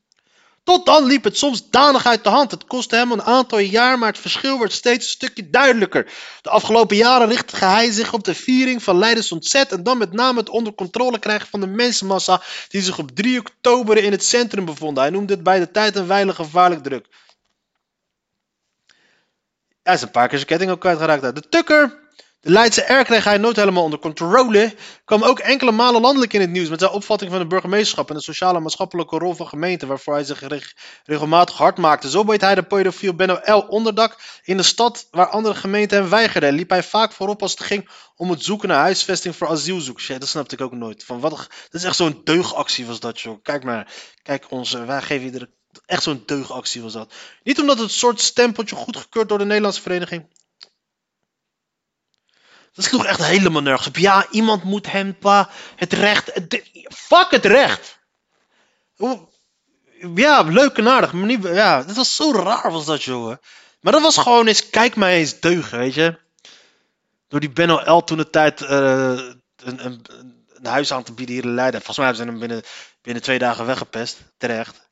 Tot 0.62 0.86
dan 0.86 1.04
liep 1.04 1.24
het 1.24 1.38
soms 1.38 1.70
danig 1.70 2.06
uit 2.06 2.24
de 2.24 2.30
hand. 2.30 2.50
Het 2.50 2.64
kostte 2.64 2.96
hem 2.96 3.12
een 3.12 3.22
aantal 3.22 3.58
jaar, 3.58 3.98
maar 3.98 4.08
het 4.08 4.18
verschil 4.18 4.58
werd 4.58 4.72
steeds 4.72 5.04
een 5.04 5.12
stukje 5.12 5.50
duidelijker. 5.50 6.12
De 6.42 6.50
afgelopen 6.50 6.96
jaren 6.96 7.28
richtte 7.28 7.56
hij 7.56 7.90
zich 7.90 8.12
op 8.12 8.24
de 8.24 8.34
viering 8.34 8.82
van 8.82 8.98
Leidens 8.98 9.32
ontzet 9.32 9.72
en 9.72 9.82
dan 9.82 9.98
met 9.98 10.12
name 10.12 10.38
het 10.38 10.48
onder 10.48 10.74
controle 10.74 11.18
krijgen 11.18 11.48
van 11.48 11.60
de 11.60 11.66
mensenmassa 11.66 12.42
die 12.68 12.82
zich 12.82 12.98
op 12.98 13.10
3 13.10 13.38
oktober 13.38 13.96
in 13.96 14.12
het 14.12 14.24
centrum 14.24 14.64
bevonden. 14.64 15.02
Hij 15.02 15.12
noemde 15.12 15.32
het 15.32 15.42
bij 15.42 15.58
de 15.58 15.70
tijd 15.70 15.96
een 15.96 16.06
weinig 16.06 16.36
gevaarlijk 16.36 16.82
druk. 16.82 17.06
Hij 19.82 19.94
is 19.94 20.02
een 20.02 20.10
paar 20.10 20.28
keer 20.28 20.36
zijn 20.36 20.48
ketting 20.48 20.70
ook 20.70 20.80
kwijtgeraakt. 20.80 21.34
De 21.34 21.48
tukker 21.48 21.99
de 22.40 22.50
Leidse 22.50 22.92
R 22.92 23.04
kreeg 23.04 23.24
hij 23.24 23.38
nooit 23.38 23.56
helemaal 23.56 23.82
onder 23.82 23.98
controle. 23.98 24.74
Kwam 25.04 25.22
ook 25.22 25.38
enkele 25.38 25.72
malen 25.72 26.00
landelijk 26.00 26.32
in 26.32 26.40
het 26.40 26.50
nieuws 26.50 26.68
met 26.68 26.80
zijn 26.80 26.92
opvatting 26.92 27.30
van 27.30 27.40
de 27.40 27.46
burgemeesterschap 27.46 28.08
en 28.08 28.14
de 28.14 28.22
sociale 28.22 28.60
maatschappelijke 28.60 29.18
rol 29.18 29.34
van 29.34 29.48
gemeenten, 29.48 29.88
waarvoor 29.88 30.14
hij 30.14 30.24
zich 30.24 30.42
regelmatig 31.04 31.56
hard 31.56 31.78
maakte. 31.78 32.10
Zo 32.10 32.24
bood 32.24 32.40
hij 32.40 32.54
de 32.54 32.62
pedofiel 32.62 33.14
Benno 33.14 33.40
L. 33.44 33.66
onderdak 33.68 34.18
in 34.44 34.56
de 34.56 34.62
stad 34.62 35.08
waar 35.10 35.26
andere 35.26 35.54
gemeenten 35.54 35.98
hem 35.98 36.10
weigerden. 36.10 36.52
Liep 36.52 36.70
hij 36.70 36.82
vaak 36.82 37.12
voorop 37.12 37.42
als 37.42 37.50
het 37.50 37.62
ging 37.62 37.88
om 38.16 38.30
het 38.30 38.44
zoeken 38.44 38.68
naar 38.68 38.80
huisvesting 38.80 39.36
voor 39.36 39.48
asielzoekers. 39.48 40.06
Ja, 40.06 40.18
dat 40.18 40.28
snapte 40.28 40.54
ik 40.54 40.60
ook 40.60 40.72
nooit. 40.72 41.04
Van 41.04 41.20
wat, 41.20 41.30
dat 41.30 41.48
is 41.70 41.84
echt 41.84 41.96
zo'n 41.96 42.20
deugactie 42.24 42.86
was 42.86 43.00
dat, 43.00 43.20
joh. 43.20 43.42
Kijk 43.42 43.64
maar. 43.64 43.92
Kijk, 44.22 44.50
onze, 44.50 44.84
wij 44.84 45.02
geven 45.02 45.26
iedere 45.26 45.50
Echt 45.86 46.02
zo'n 46.02 46.22
deugactie 46.26 46.82
was 46.82 46.92
dat. 46.92 47.12
Niet 47.42 47.60
omdat 47.60 47.78
het 47.78 47.90
soort 47.90 48.20
stempeltje 48.20 48.76
goedgekeurd 48.76 49.28
door 49.28 49.38
de 49.38 49.44
Nederlandse 49.44 49.82
vereniging. 49.82 50.26
Dat 52.74 52.84
sloeg 52.84 53.04
echt 53.04 53.24
helemaal 53.24 53.62
nergens 53.62 53.86
op. 53.86 53.96
Ja, 53.96 54.26
iemand 54.30 54.64
moet 54.64 54.90
hem 54.92 55.18
pa 55.18 55.50
het 55.76 55.92
recht. 55.92 56.32
fuck 56.88 57.30
het 57.30 57.44
recht! 57.44 57.98
Ja, 60.14 60.42
leuk 60.42 60.76
en 60.76 60.88
aardig, 60.88 61.12
maar 61.12 61.26
niet. 61.26 61.42
Ja, 61.42 61.82
dat 61.82 61.96
was 61.96 62.16
zo 62.16 62.32
raar, 62.32 62.72
was 62.72 62.84
dat, 62.84 63.02
jongen. 63.02 63.40
Maar 63.80 63.92
dat 63.92 64.02
was 64.02 64.16
gewoon 64.16 64.46
eens, 64.46 64.70
kijk 64.70 64.96
mij 64.96 65.16
eens 65.16 65.40
deugen, 65.40 65.78
weet 65.78 65.94
je. 65.94 66.18
Door 67.28 67.40
die 67.40 67.50
Benno 67.50 67.96
L 67.96 68.04
toen 68.04 68.16
de 68.16 68.30
tijd 68.30 68.60
uh, 68.60 68.68
een, 68.68 69.84
een, 69.84 70.04
een, 70.48 70.66
huis 70.66 70.92
aan 70.92 71.02
te 71.02 71.12
bieden 71.12 71.34
hier 71.34 71.44
in 71.44 71.54
Leiden. 71.54 71.82
Volgens 71.82 71.96
mij 71.96 72.06
hebben 72.06 72.24
ze 72.24 72.30
hem 72.30 72.40
binnen, 72.40 72.62
binnen 73.02 73.22
twee 73.22 73.38
dagen 73.38 73.66
weggepest. 73.66 74.18
Terecht. 74.38 74.88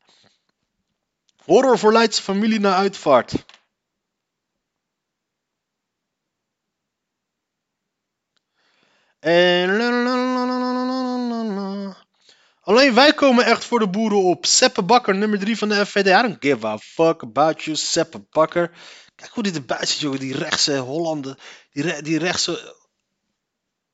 Horror 1.44 1.78
voor 1.78 1.92
Leidse 1.92 2.22
familie 2.22 2.60
naar 2.60 2.74
uitvaart. 2.74 3.32
En... 9.18 9.70
Alleen 12.60 12.94
wij 12.94 13.14
komen 13.14 13.44
echt 13.44 13.64
voor 13.64 13.78
de 13.78 13.88
boeren 13.88 14.22
op. 14.22 14.46
Seppe 14.46 14.82
Bakker, 14.82 15.14
nummer 15.14 15.38
3 15.38 15.58
van 15.58 15.68
de 15.68 15.86
FVD. 15.86 16.06
I 16.06 16.22
don't 16.22 16.36
give 16.40 16.66
a 16.66 16.78
fuck 16.78 17.22
about 17.22 17.62
you, 17.62 17.76
Seppe 17.76 18.26
Bakker. 18.30 18.70
Kijk 19.14 19.30
hoe 19.30 19.42
dit 19.42 19.54
erbij 19.54 19.86
ziet, 19.86 20.00
jongen. 20.00 20.18
Die 20.20 20.36
rechtse 20.36 20.76
Hollanden. 20.76 21.38
Die, 21.70 22.02
die 22.02 22.18
rechtse... 22.18 22.76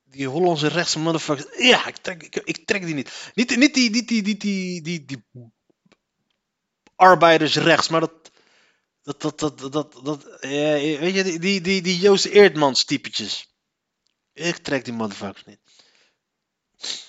Die 0.04 0.26
Hollandse 0.28 0.66
rechtse 0.66 0.98
motherfuckers. 0.98 1.66
Ja, 1.68 1.86
ik 1.86 1.96
trek, 1.96 2.22
ik, 2.44 2.66
trek 2.66 2.84
die 2.84 2.94
niet. 2.94 3.30
Niet, 3.34 3.56
niet 3.56 3.74
die, 3.74 3.90
die, 3.90 4.04
die, 4.04 4.22
die, 4.22 4.38
die, 4.38 4.82
die, 4.82 5.04
die 5.04 5.24
maar 7.90 8.00
dat... 8.00 8.12
Dat, 9.02 9.20
dat, 9.20 9.38
dat, 9.38 9.72
dat, 9.72 10.00
dat, 10.04 10.40
weet 10.40 11.14
je, 11.14 11.22
die, 11.22 11.38
die, 11.38 11.60
die, 11.60 11.82
die 11.82 11.98
Joost 11.98 12.24
Eerdmans 12.24 12.84
typetjes. 12.84 13.53
Ik 14.34 14.56
trek 14.56 14.84
die 14.84 14.94
motherfuckers 14.94 15.44
niet. 15.44 15.58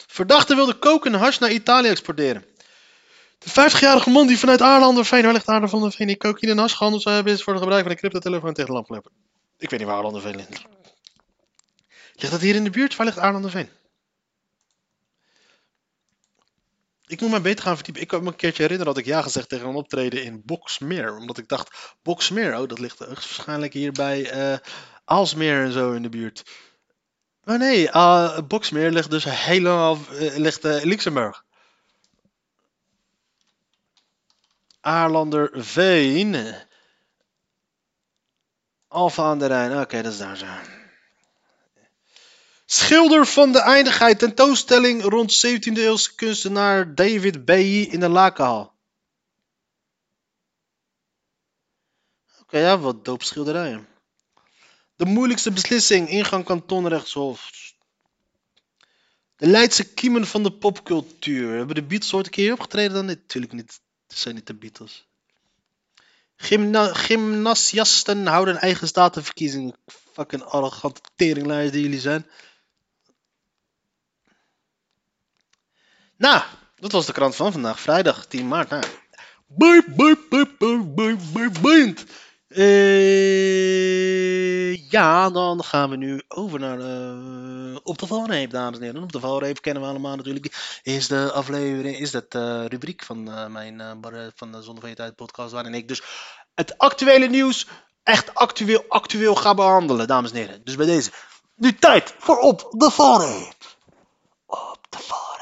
Verdachte 0.08 0.56
wilde 0.56 0.74
koken 0.74 1.14
en 1.14 1.20
hash 1.20 1.38
naar 1.38 1.52
Italië 1.52 1.88
exporteren. 1.88 2.46
De 3.38 3.50
50-jarige 3.50 4.10
man 4.10 4.28
die 4.28 4.40
vanuit 4.40 4.62
Aarlanderveen, 4.62 5.24
waar 5.24 5.34
ligt 5.34 5.48
Aarlanderveen, 5.48 6.08
die 6.08 6.18
cocaïne 6.18 6.52
en 6.52 6.58
hash 6.58 6.76
gehandeld 6.76 7.04
zou 7.04 7.16
hebben, 7.16 7.34
is 7.34 7.44
voor 7.44 7.54
het 7.54 7.62
gebruik 7.62 7.84
van 7.84 7.92
een 7.92 7.98
cryptotelefoon 7.98 8.54
tegen 8.54 8.70
de 8.70 8.76
lampkleppen. 8.76 9.12
Ik 9.58 9.70
weet 9.70 9.80
niet 9.80 9.88
waar 9.88 9.98
Aarlanderveen 9.98 10.36
ligt. 10.36 10.64
Ligt 12.16 12.32
dat 12.32 12.42
hier 12.42 12.56
in 12.56 12.64
de 12.64 12.70
buurt? 12.70 12.96
Waar 12.96 13.06
ligt 13.06 13.20
Aarlanderveen? 13.20 13.70
Ik 17.08 17.22
moet 17.22 17.30
mij 17.30 17.42
beter 17.42 17.64
gaan 17.64 17.76
verdiepen. 17.76 18.02
Ik 18.02 18.08
kan 18.08 18.24
me 18.24 18.28
een 18.28 18.36
keertje 18.36 18.62
herinneren 18.62 18.94
dat 18.94 19.04
ik 19.04 19.10
ja 19.10 19.22
gezegd 19.22 19.50
tegen 19.50 19.68
een 19.68 19.76
optreden 19.76 20.24
in 20.24 20.42
Boksmeer. 20.46 21.18
Omdat 21.18 21.38
ik 21.38 21.48
dacht, 21.48 21.96
Boksmeer, 22.04 22.60
oh 22.60 22.68
dat 22.68 22.80
ligt 22.80 22.98
waarschijnlijk 22.98 23.74
hier 23.74 23.92
bij 23.92 24.30
eh 24.30 24.58
Aalsmeer 25.06 25.64
en 25.64 25.72
zo 25.72 25.92
in 25.92 26.02
de 26.02 26.10
buurt. 26.10 26.44
Maar 27.46 27.58
nee, 27.58 27.88
uh, 27.88 28.40
Boksmeer 28.48 28.92
ligt 28.92 29.10
dus 29.10 29.24
helemaal 29.24 29.98
eh, 30.12 30.36
ligt, 30.36 30.66
eh, 30.66 30.84
Luxemburg. 30.84 31.44
Aarlanderveen. 34.82 36.56
Alfa 38.88 39.24
aan 39.24 39.40
de 39.40 39.46
Rijn. 39.46 39.80
Oké, 39.80 40.02
dat 40.02 40.12
is 40.12 40.18
daar 40.18 40.38
zo. 40.38 40.46
Schilder 42.66 43.26
van 43.26 43.52
de 43.52 43.62
eindigheid. 43.62 44.20
Tentoonstelling 44.20 45.04
rond 45.04 45.46
17e 45.46 45.78
eeuwse 45.78 46.16
kunstenaar 46.16 46.96
David 46.96 47.46
Bailly 47.46 47.84
in 47.84 48.00
de 48.00 48.10
Lakenhal. 48.10 48.74
Oké, 52.42 52.58
ja, 52.58 52.80
wat 52.80 53.06
doop 53.06 53.24
schilderijen. 53.24 53.95
De 54.96 55.06
moeilijkste 55.06 55.52
beslissing. 55.52 56.10
Ingang 56.10 56.46
kantonrechtshof. 56.46 57.52
De 59.36 59.48
Leidse 59.48 59.94
kiemen 59.94 60.28
van 60.28 60.44
de 60.44 60.52
popcultuur. 60.52 61.58
Hebben 61.58 61.76
de 61.76 61.84
Beatles 61.84 62.14
ooit 62.14 62.26
een 62.26 62.32
keer 62.32 62.52
opgetreden 62.52 62.94
dan? 62.94 63.06
Natuurlijk 63.06 63.54
niet. 63.54 63.82
Het 64.08 64.18
zijn 64.18 64.36
niet 64.36 64.48
de 64.48 64.54
Beatles. 64.54 65.08
Gymna 66.36 66.94
gymnasiasten 66.94 68.28
houden 68.28 68.58
eigen 68.58 68.88
statenverkiezing. 68.88 69.76
Fucking 70.14 70.44
arrogante 70.44 71.02
teringlijst 71.16 71.74
die 71.74 71.82
jullie 71.82 72.00
zijn. 72.00 72.26
Nou, 76.18 76.44
dat 76.76 76.92
was 76.92 77.06
de 77.06 77.12
krant 77.12 77.36
van 77.36 77.52
vandaag, 77.52 77.80
vrijdag 77.80 78.26
10 78.26 78.48
maart. 78.48 78.70
Nou, 78.70 78.84
bye, 79.46 79.84
bye, 79.96 80.18
bye, 80.30 80.56
bye, 80.58 80.84
bye, 80.86 81.18
bye, 81.34 81.50
bye. 81.62 81.94
Eh, 82.56 84.10
ja, 84.90 85.30
dan 85.30 85.64
gaan 85.64 85.90
we 85.90 85.96
nu 85.96 86.22
over 86.28 86.60
naar 86.60 86.80
eh, 86.80 87.76
Op 87.84 87.98
de 87.98 88.08
Valreep, 88.08 88.52
dames 88.52 88.78
en 88.78 88.84
heren. 88.84 89.04
Op 89.04 89.12
de 89.12 89.20
Valreep 89.20 89.62
kennen 89.62 89.84
we 89.84 89.90
allemaal 89.90 90.16
natuurlijk. 90.16 90.80
Is 90.84 91.08
de 91.08 91.32
aflevering, 91.32 91.98
is 91.98 92.12
dat 92.12 92.32
de 92.32 92.68
rubriek 92.68 93.04
van 93.04 93.24
mijn 93.52 94.00
van 94.36 94.52
de 94.52 94.94
Tijd 94.94 95.16
podcast, 95.16 95.52
waarin 95.52 95.74
ik 95.74 95.88
dus 95.88 96.02
het 96.56 96.78
actuele 96.78 97.28
nieuws 97.28 97.68
echt 98.04 98.36
actueel, 98.36 98.86
actueel 98.88 99.36
ga 99.36 99.54
behandelen, 99.54 100.08
dames 100.08 100.32
en 100.32 100.38
heren. 100.38 100.64
Dus 100.64 100.76
bij 100.76 100.86
deze, 100.86 101.12
nu 101.56 101.76
tijd 101.76 102.16
voor 102.18 102.38
Op 102.38 102.68
de 102.72 102.92
Valreep. 102.92 103.56
Op 104.46 104.80
de 104.90 104.98
Valreep. 105.00 105.35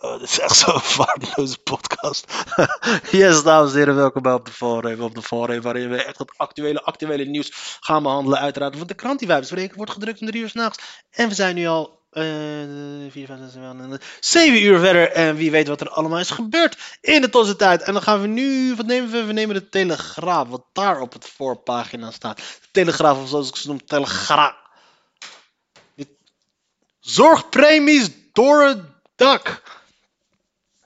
Oh, 0.00 0.18
dit 0.18 0.28
is 0.28 0.40
echt 0.40 0.56
zo'n 0.56 0.80
waardeloze 0.96 1.58
podcast. 1.58 2.32
yes, 3.10 3.42
dames 3.42 3.72
en 3.72 3.78
heren, 3.78 3.94
welkom 3.94 4.22
bij 4.22 4.32
Op 4.32 4.46
de 4.46 4.52
Valreep. 4.52 5.00
Op 5.00 5.14
de 5.14 5.22
Valreep, 5.22 5.62
waarin 5.62 5.88
we 5.88 6.04
echt 6.04 6.18
het 6.18 6.32
actuele, 6.36 6.82
actuele 6.82 7.24
nieuws 7.24 7.78
gaan 7.80 8.02
behandelen. 8.02 8.38
Uiteraard, 8.38 8.76
want 8.76 8.88
de 8.88 8.94
krant 8.94 9.18
die 9.18 9.28
wij 9.28 9.40
bespreken 9.40 9.76
wordt 9.76 9.92
gedrukt 9.92 10.20
om 10.20 10.26
drie 10.26 10.42
uur 10.42 10.48
s'nachts. 10.48 10.84
En 11.10 11.28
we 11.28 11.34
zijn 11.34 11.54
nu 11.54 11.66
al 11.66 12.02
eh 12.10 12.22
4, 13.10 13.26
5, 13.26 13.38
6, 13.38 13.52
7, 13.52 14.00
7 14.20 14.62
uur 14.62 14.78
verder. 14.78 15.10
En 15.10 15.36
wie 15.36 15.50
weet 15.50 15.68
wat 15.68 15.80
er 15.80 15.90
allemaal 15.90 16.18
is 16.18 16.30
gebeurd 16.30 16.78
in 17.00 17.20
de 17.20 17.28
tussentijd. 17.28 17.82
En 17.82 17.92
dan 17.92 18.02
gaan 18.02 18.20
we 18.20 18.26
nu, 18.26 18.74
wat 18.74 18.86
nemen 18.86 19.10
we? 19.10 19.24
We 19.24 19.32
nemen 19.32 19.54
de 19.54 19.68
Telegraaf, 19.68 20.48
wat 20.48 20.64
daar 20.72 21.00
op 21.00 21.12
het 21.12 21.28
voorpagina 21.28 22.10
staat. 22.10 22.36
De 22.36 22.68
Telegraaf, 22.72 23.22
of 23.22 23.28
zoals 23.28 23.48
ik 23.48 23.56
ze 23.56 23.68
noem, 23.68 23.86
Telegraaf. 23.86 24.54
Zorgpremies 27.00 28.10
door 28.32 28.62
het 28.62 28.80
dak. 29.16 29.62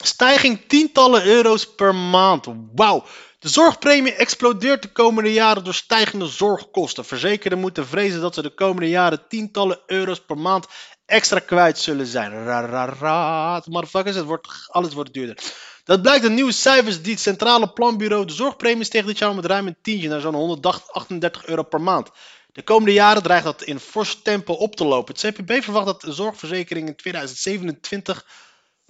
Stijging 0.02 0.60
tientallen 0.68 1.24
euro's 1.26 1.74
per 1.74 1.94
maand. 1.94 2.46
Wauw. 2.74 3.04
De 3.38 3.48
zorgpremie 3.48 4.14
explodeert 4.14 4.82
de 4.82 4.92
komende 4.92 5.32
jaren 5.32 5.64
door 5.64 5.74
stijgende 5.74 6.26
zorgkosten. 6.26 7.04
Verzekerden 7.04 7.58
moeten 7.58 7.86
vrezen 7.86 8.20
dat 8.20 8.34
ze 8.34 8.42
de 8.42 8.54
komende 8.54 8.88
jaren 8.88 9.28
tientallen 9.28 9.80
euro's 9.86 10.20
per 10.20 10.38
maand 10.38 10.66
extra 11.06 11.38
kwijt 11.38 11.78
zullen 11.78 12.06
zijn. 12.06 12.44
Rarara, 12.44 13.62
motherfuckers, 13.64 14.16
het 14.16 14.24
wordt, 14.24 14.48
alles 14.66 14.94
wordt 14.94 15.12
duurder. 15.12 15.38
Dat 15.84 16.02
blijkt 16.02 16.24
uit 16.24 16.32
nieuwe 16.32 16.52
cijfers 16.52 17.02
die 17.02 17.12
het 17.12 17.20
Centrale 17.20 17.72
Planbureau 17.72 18.24
de 18.24 18.32
zorgpremie 18.32 18.84
steeg 18.84 19.04
dit 19.04 19.18
jaar 19.18 19.34
met 19.34 19.44
ruim 19.44 19.66
een 19.66 19.76
tientje 19.82 20.08
naar 20.08 20.20
zo'n 20.20 20.34
138 20.34 21.46
euro 21.46 21.62
per 21.62 21.80
maand. 21.80 22.10
De 22.52 22.62
komende 22.62 22.92
jaren 22.92 23.22
dreigt 23.22 23.44
dat 23.44 23.62
in 23.62 23.78
fors 23.78 24.22
tempo 24.22 24.52
op 24.52 24.76
te 24.76 24.84
lopen. 24.84 25.14
Het 25.14 25.34
CPB 25.34 25.62
verwacht 25.62 25.86
dat 25.86 26.00
de 26.00 26.12
zorgverzekering 26.12 26.88
in 26.88 26.96
2027 26.96 28.24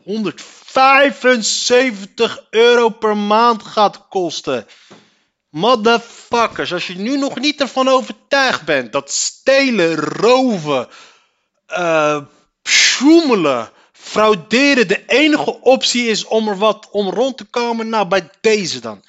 175 0.05 2.47
euro 2.51 2.89
per 2.89 3.17
maand 3.17 3.63
gaat 3.63 4.09
kosten. 4.09 4.67
Motherfuckers, 5.51 6.73
als 6.73 6.87
je 6.87 6.95
nu 6.95 7.17
nog 7.17 7.39
niet 7.39 7.61
ervan 7.61 7.89
overtuigd 7.89 8.65
bent 8.65 8.93
dat 8.93 9.11
stelen, 9.11 9.97
roven, 9.97 10.89
sjoemelen, 12.63 13.71
frauderen 13.93 14.89
de 14.89 15.05
enige 15.07 15.61
optie 15.61 16.07
is 16.07 16.25
om 16.25 16.49
er 16.49 16.59
wat 16.59 16.89
om 16.91 17.09
rond 17.09 17.37
te 17.37 17.45
komen, 17.45 17.89
nou 17.89 18.09
bij 18.09 18.31
deze 18.41 18.81
dan. 18.81 19.03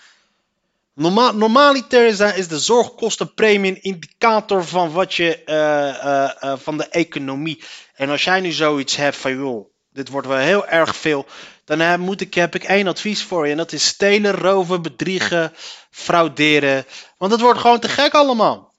Norma 0.95 1.32
normaliter 1.32 2.06
is, 2.38 2.47
de 2.47 2.60
zorgkostenpremie 2.60 3.71
een 3.71 3.82
indicator 3.82 4.65
van 4.65 4.91
wat 4.91 5.13
je 5.13 5.43
eh, 5.43 6.43
eh, 6.43 6.58
van 6.58 6.77
de 6.77 6.88
economie. 6.88 7.63
En 7.95 8.10
als 8.10 8.23
jij 8.23 8.39
nu 8.39 8.51
zoiets 8.51 8.95
hebt 8.95 9.17
van 9.17 9.38
joh, 9.38 9.73
dit 9.93 10.10
wordt 10.10 10.27
wel 10.27 10.38
heel 10.38 10.67
erg 10.67 10.95
veel, 10.95 11.25
dan 11.65 11.99
moet 11.99 12.21
ik, 12.21 12.34
heb 12.34 12.56
ik 12.56 12.63
één 12.63 12.88
advies 12.88 13.23
voor 13.23 13.45
je. 13.45 13.51
En 13.51 13.58
dat 13.58 13.71
is 13.71 13.86
stelen, 13.86 14.32
roven, 14.32 14.82
bedriegen, 14.82 15.53
frauderen. 15.91 16.86
Want 17.17 17.32
het 17.32 17.41
wordt 17.41 17.60
gewoon 17.60 17.79
te 17.79 17.89
gek 17.89 18.13
allemaal. 18.13 18.73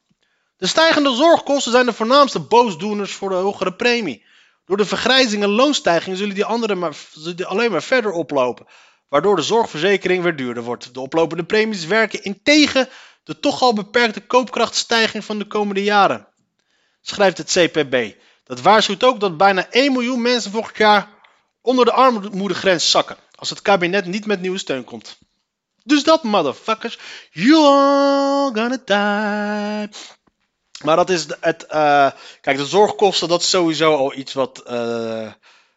De 0.57 0.67
stijgende 0.67 1.15
zorgkosten 1.15 1.73
zijn 1.73 1.87
de 1.87 1.93
voornaamste 1.93 2.41
boosdoeners 2.41 3.13
voor 3.13 3.29
de 3.29 3.35
hogere 3.35 3.75
premie. 3.75 4.25
Door 4.67 4.77
de 4.77 4.85
vergrijzing 4.85 5.43
en 5.43 5.49
loonstijging 5.49 6.17
zullen 6.17 6.35
die, 6.35 6.45
anderen 6.45 6.79
maar, 6.79 6.97
die 7.37 7.47
alleen 7.47 7.71
maar 7.71 7.83
verder 7.83 8.11
oplopen. 8.11 8.67
Waardoor 9.09 9.37
de 9.37 9.43
zorgverzekering 9.43 10.23
weer 10.23 10.37
duurder 10.37 10.63
wordt. 10.63 10.95
De 10.95 11.01
oplopende 11.01 11.45
premies 11.45 11.87
werken 11.87 12.23
in 12.23 12.43
tegen 12.43 12.89
de 13.25 13.39
toch 13.39 13.63
al 13.63 13.75
beperkte 13.75 14.21
koopkrachtstijging 14.21 15.25
van 15.25 15.39
de 15.39 15.47
komende 15.47 15.83
jaren. 15.83 16.29
Schrijft 17.01 17.39
het 17.39 17.51
CPB. 17.51 18.15
Dat 18.45 18.61
waarschuwt 18.61 19.05
ook 19.05 19.21
dat 19.21 19.37
bijna 19.37 19.71
1 19.71 19.93
miljoen 19.93 20.23
mensen 20.23 20.51
volgend 20.51 20.77
jaar 20.77 21.09
onder 21.61 21.85
de 21.85 21.93
armoedegrens 21.93 22.91
zakken. 22.91 23.17
Als 23.35 23.51
het 23.51 23.63
kabinet 23.63 24.07
niet 24.07 24.27
met 24.27 24.41
nieuwe 24.41 24.59
steun 24.59 24.85
komt. 24.85 25.19
Dus 25.85 26.05
dat, 26.05 26.23
motherfuckers. 26.23 26.99
You 27.31 27.55
all 27.57 28.53
gonna 28.53 28.79
die. 28.85 29.89
Maar 30.85 30.97
dat 30.97 31.11
is 31.11 31.27
het. 31.41 31.67
eh, 31.67 32.11
kijk, 32.41 32.57
de 32.57 32.67
zorgkosten, 32.67 33.29
dat 33.29 33.41
is 33.41 33.51
sowieso 33.51 33.97
al 33.97 34.15
iets 34.15 34.33
wat 34.33 34.63
eh, 34.63 35.33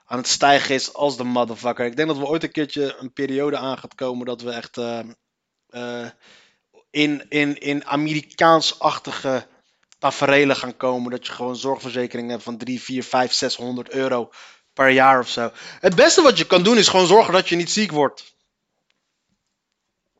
aan 0.05 0.17
het 0.17 0.27
stijgen 0.27 0.75
is 0.75 0.93
als 0.93 1.17
de 1.17 1.23
motherfucker. 1.23 1.85
Ik 1.85 1.95
denk 1.95 2.07
dat 2.07 2.17
we 2.17 2.25
ooit 2.25 2.43
een 2.43 2.51
keertje 2.51 2.95
een 2.99 3.13
periode 3.13 3.57
aan 3.57 3.77
gaat 3.77 3.95
komen 3.95 4.25
dat 4.25 4.41
we 4.41 4.51
echt 4.51 4.77
eh, 4.77 6.07
in, 6.89 7.25
in, 7.29 7.57
in 7.57 7.85
Amerikaans-achtige 7.85 9.47
taferelen 9.99 10.55
gaan 10.55 10.77
komen. 10.77 11.11
Dat 11.11 11.27
je 11.27 11.33
gewoon 11.33 11.55
zorgverzekering 11.55 12.29
hebt 12.29 12.43
van 12.43 12.57
3, 12.57 12.81
4, 12.81 13.03
5, 13.03 13.33
600 13.33 13.89
euro 13.89 14.29
per 14.73 14.89
jaar 14.89 15.19
of 15.19 15.29
zo. 15.29 15.51
Het 15.79 15.95
beste 15.95 16.21
wat 16.21 16.37
je 16.37 16.45
kan 16.45 16.63
doen 16.63 16.77
is 16.77 16.87
gewoon 16.87 17.07
zorgen 17.07 17.33
dat 17.33 17.49
je 17.49 17.55
niet 17.55 17.71
ziek 17.71 17.91
wordt. 17.91 18.35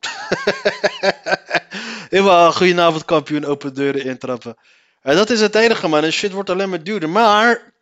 Helemaal, 2.10 2.52
goedenavond 2.52 3.04
kampioen, 3.04 3.44
open 3.44 3.74
deuren 3.74 4.04
intrappen. 4.04 4.56
En 5.02 5.16
dat 5.16 5.30
is 5.30 5.40
het 5.40 5.54
enige 5.54 5.88
man, 5.88 6.04
en 6.04 6.12
shit 6.12 6.32
wordt 6.32 6.50
alleen 6.50 6.68
maar 6.68 6.82
duurder. 6.82 7.08
Maar 7.08 7.72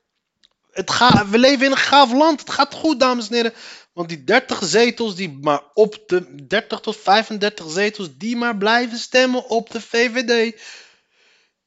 het 0.70 0.90
ga, 0.90 1.28
we 1.28 1.38
leven 1.38 1.66
in 1.66 1.70
een 1.70 1.76
gaaf 1.76 2.12
land, 2.12 2.40
het 2.40 2.50
gaat 2.50 2.74
goed 2.74 3.00
dames 3.00 3.28
en 3.28 3.34
heren. 3.34 3.54
Want 3.92 4.08
die 4.08 4.24
30 4.24 4.60
zetels, 4.64 5.14
die 5.14 5.38
maar 5.40 5.62
op 5.74 6.02
de 6.06 6.46
30 6.46 6.80
tot 6.80 6.96
35 6.96 7.70
zetels, 7.70 8.08
die 8.16 8.36
maar 8.36 8.56
blijven 8.56 8.98
stemmen 8.98 9.48
op 9.48 9.70
de 9.70 9.80
VVD. 9.80 10.60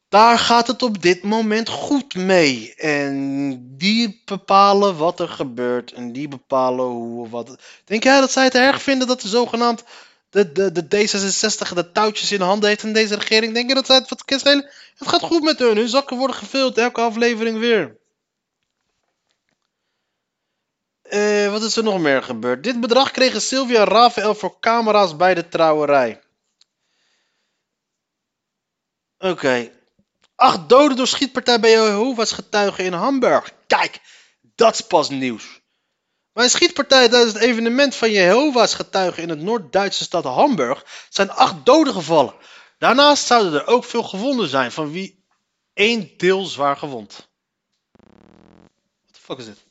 Daar 0.09 0.39
gaat 0.39 0.67
het 0.67 0.81
op 0.81 1.01
dit 1.01 1.23
moment 1.23 1.69
goed 1.69 2.15
mee. 2.15 2.73
En 2.75 3.77
die 3.77 4.21
bepalen 4.25 4.97
wat 4.97 5.19
er 5.19 5.29
gebeurt. 5.29 5.91
En 5.91 6.11
die 6.11 6.27
bepalen 6.27 6.85
hoe 6.85 7.29
wat. 7.29 7.55
Denk 7.85 8.03
jij 8.03 8.19
dat 8.19 8.31
zij 8.31 8.43
het 8.43 8.55
erg 8.55 8.81
vinden 8.81 9.07
dat 9.07 9.21
de 9.21 9.27
zogenaamd 9.27 9.83
de, 10.29 10.51
de, 10.51 10.71
de 10.71 10.83
D66 10.83 11.73
de 11.73 11.91
touwtjes 11.91 12.31
in 12.31 12.41
handen 12.41 12.69
heeft 12.69 12.83
in 12.83 12.93
deze 12.93 13.15
regering? 13.15 13.53
Denk 13.53 13.69
je 13.69 13.75
dat 13.75 13.85
zij 13.85 13.95
het 13.95 14.07
wat? 14.07 14.23
Het 14.97 15.07
gaat 15.07 15.21
goed 15.21 15.43
met 15.43 15.59
hun. 15.59 15.77
Hun 15.77 15.89
zakken 15.89 16.17
worden 16.17 16.35
gevuld. 16.35 16.77
Elke 16.77 17.01
aflevering 17.01 17.59
weer. 17.59 17.97
Wat 21.09 21.51
wat 21.51 21.63
is 21.63 21.75
er 21.75 21.83
nog 21.83 21.99
meer 21.99 22.23
gebeurd? 22.23 22.63
Dit 22.63 22.79
bedrag 22.79 23.11
kregen 23.11 23.41
Sylvia 23.41 23.79
en 23.79 23.87
Rafael 23.87 24.35
voor 24.35 24.59
camera's 24.59 25.15
bij 25.15 25.33
de 25.33 25.47
trouwerij. 25.47 26.21
Oké. 29.17 29.78
Acht 30.39 30.69
doden 30.69 30.97
door 30.97 31.07
schietpartij 31.07 31.59
bij 31.59 31.71
Jehovah's 31.71 32.31
getuigen 32.31 32.83
in 32.83 32.93
Hamburg. 32.93 33.53
Kijk, 33.67 34.01
dat 34.55 34.73
is 34.73 34.81
pas 34.81 35.09
nieuws. 35.09 35.61
Bij 36.33 36.43
een 36.43 36.49
schietpartij 36.49 37.09
tijdens 37.09 37.33
het 37.33 37.41
evenement 37.41 37.95
van 37.95 38.11
Jehovah's 38.11 38.73
getuigen 38.73 39.23
in 39.23 39.29
het 39.29 39.39
Noord-Duitse 39.39 40.03
stad 40.03 40.23
Hamburg 40.23 41.07
zijn 41.09 41.31
acht 41.31 41.65
doden 41.65 41.93
gevallen. 41.93 42.35
Daarnaast 42.77 43.25
zouden 43.25 43.53
er 43.53 43.67
ook 43.67 43.83
veel 43.83 44.03
gewonden 44.03 44.49
zijn, 44.49 44.71
van 44.71 44.91
wie 44.91 45.23
één 45.73 46.17
deel 46.17 46.45
zwaar 46.45 46.77
gewond. 46.77 47.29
What 49.05 49.13
the 49.13 49.19
fuck 49.19 49.37
is 49.37 49.45
dit? 49.45 49.63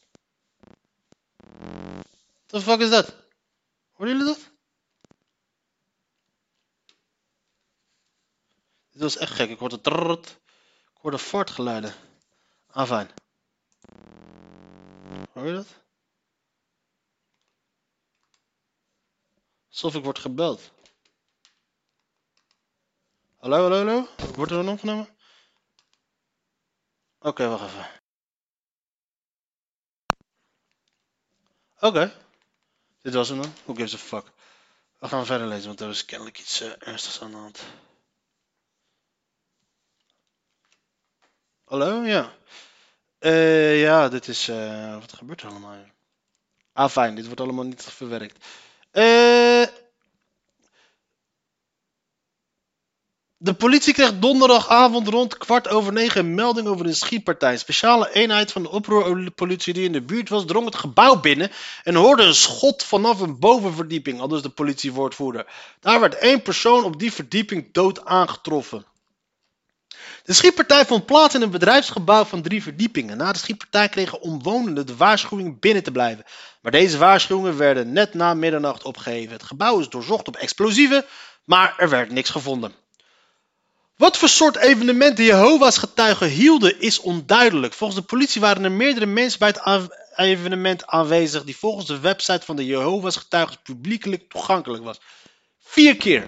What 2.46 2.46
the 2.48 2.60
fuck 2.60 2.80
is 2.80 2.90
dat? 2.90 3.14
Hoorden 3.92 4.16
jullie 4.16 4.34
dat? 4.34 4.50
Dit 8.90 9.02
was 9.02 9.16
echt 9.16 9.32
gek. 9.32 9.50
Ik 9.50 9.58
hoorde 9.58 9.80
trrrt. 9.80 10.36
Ik 10.98 11.04
hoorde 11.04 11.18
fartgeluiden. 11.18 11.94
Ah, 12.70 12.86
fijn. 12.86 13.10
Hoor 15.32 15.46
je 15.46 15.52
dat? 15.52 15.66
Alsof 19.68 19.94
ik 19.94 20.04
word 20.04 20.18
gebeld. 20.18 20.70
Hallo, 23.36 23.62
hallo, 23.62 23.76
hallo? 23.76 24.08
Wordt 24.34 24.50
er 24.50 24.56
dan 24.64 24.68
opgenomen? 24.68 25.16
Oké, 27.18 27.48
wacht 27.48 27.64
even. 27.64 27.90
Oké. 31.80 32.26
Dit 33.02 33.14
was 33.14 33.28
hem 33.28 33.42
dan. 33.42 33.52
Who 33.64 33.74
gives 33.74 33.94
a 33.94 33.98
fuck? 33.98 34.32
We 34.98 35.08
gaan 35.08 35.26
verder 35.26 35.46
lezen, 35.46 35.66
want 35.66 35.80
er 35.80 35.88
is 35.88 36.04
kennelijk 36.04 36.38
iets 36.38 36.60
eh, 36.60 36.72
ernstigs 36.78 37.20
aan 37.20 37.30
de 37.30 37.36
hand. 37.36 37.60
Hallo? 41.68 42.02
Ja. 42.04 42.32
Eh, 43.18 43.80
ja, 43.80 44.08
dit 44.08 44.28
is... 44.28 44.48
eh, 44.48 44.94
wat 44.94 45.12
gebeurt 45.12 45.40
er 45.40 45.48
allemaal? 45.48 45.76
Ah, 46.72 46.88
fijn. 46.90 47.14
Dit 47.14 47.26
wordt 47.26 47.40
allemaal 47.40 47.64
niet 47.64 47.82
verwerkt. 47.82 48.44
Eh... 48.90 49.62
De 53.40 53.54
politie 53.54 53.94
kreeg 53.94 54.18
donderdagavond 54.18 55.08
rond 55.08 55.36
kwart 55.36 55.68
over 55.68 55.92
negen 55.92 56.20
een 56.20 56.34
melding 56.34 56.66
over 56.66 56.86
een 56.86 56.94
schietpartij. 56.94 57.52
Een 57.52 57.58
speciale 57.58 58.12
eenheid 58.12 58.52
van 58.52 58.62
de 58.62 58.70
oproerpolitie 58.70 59.74
die 59.74 59.84
in 59.84 59.92
de 59.92 60.02
buurt 60.02 60.28
was, 60.28 60.44
drong 60.44 60.64
het 60.64 60.74
gebouw 60.74 61.20
binnen 61.20 61.50
en 61.84 61.94
hoorde 61.94 62.22
een 62.22 62.34
schot 62.34 62.82
vanaf 62.84 63.20
een 63.20 63.38
bovenverdieping, 63.38 64.20
aldus 64.20 64.42
de 64.42 64.48
politiewoordvoerder. 64.48 65.46
Daar 65.80 66.00
werd 66.00 66.14
één 66.14 66.42
persoon 66.42 66.84
op 66.84 66.98
die 66.98 67.12
verdieping 67.12 67.72
dood 67.72 68.04
aangetroffen. 68.04 68.84
De 70.24 70.32
schietpartij 70.32 70.86
vond 70.86 71.06
plaats 71.06 71.34
in 71.34 71.42
een 71.42 71.50
bedrijfsgebouw 71.50 72.24
van 72.24 72.42
drie 72.42 72.62
verdiepingen. 72.62 73.16
Na 73.16 73.32
de 73.32 73.38
schietpartij 73.38 73.88
kregen 73.88 74.20
omwonenden 74.20 74.86
de 74.86 74.96
waarschuwing 74.96 75.60
binnen 75.60 75.82
te 75.82 75.92
blijven. 75.92 76.24
Maar 76.62 76.72
deze 76.72 76.98
waarschuwingen 76.98 77.56
werden 77.56 77.92
net 77.92 78.14
na 78.14 78.34
middernacht 78.34 78.84
opgeheven. 78.84 79.32
Het 79.32 79.42
gebouw 79.42 79.80
is 79.80 79.88
doorzocht 79.88 80.28
op 80.28 80.36
explosieven, 80.36 81.04
maar 81.44 81.74
er 81.76 81.88
werd 81.88 82.10
niks 82.10 82.30
gevonden. 82.30 82.72
Wat 83.96 84.16
voor 84.16 84.28
soort 84.28 84.56
evenementen 84.56 85.24
Jehovah's 85.24 85.78
getuigen 85.78 86.28
hielden 86.28 86.80
is 86.80 87.00
onduidelijk. 87.00 87.72
Volgens 87.72 88.00
de 88.00 88.06
politie 88.06 88.40
waren 88.40 88.64
er 88.64 88.72
meerdere 88.72 89.06
mensen 89.06 89.38
bij 89.38 89.48
het 89.48 89.88
evenement 90.16 90.86
aanwezig 90.86 91.44
die 91.44 91.56
volgens 91.56 91.86
de 91.86 92.00
website 92.00 92.44
van 92.44 92.56
de 92.56 92.66
Jehovah's 92.66 93.16
getuigen 93.16 93.56
publiekelijk 93.62 94.28
toegankelijk 94.28 94.84
was. 94.84 95.00
Vier 95.58 95.96
keer. 95.96 96.26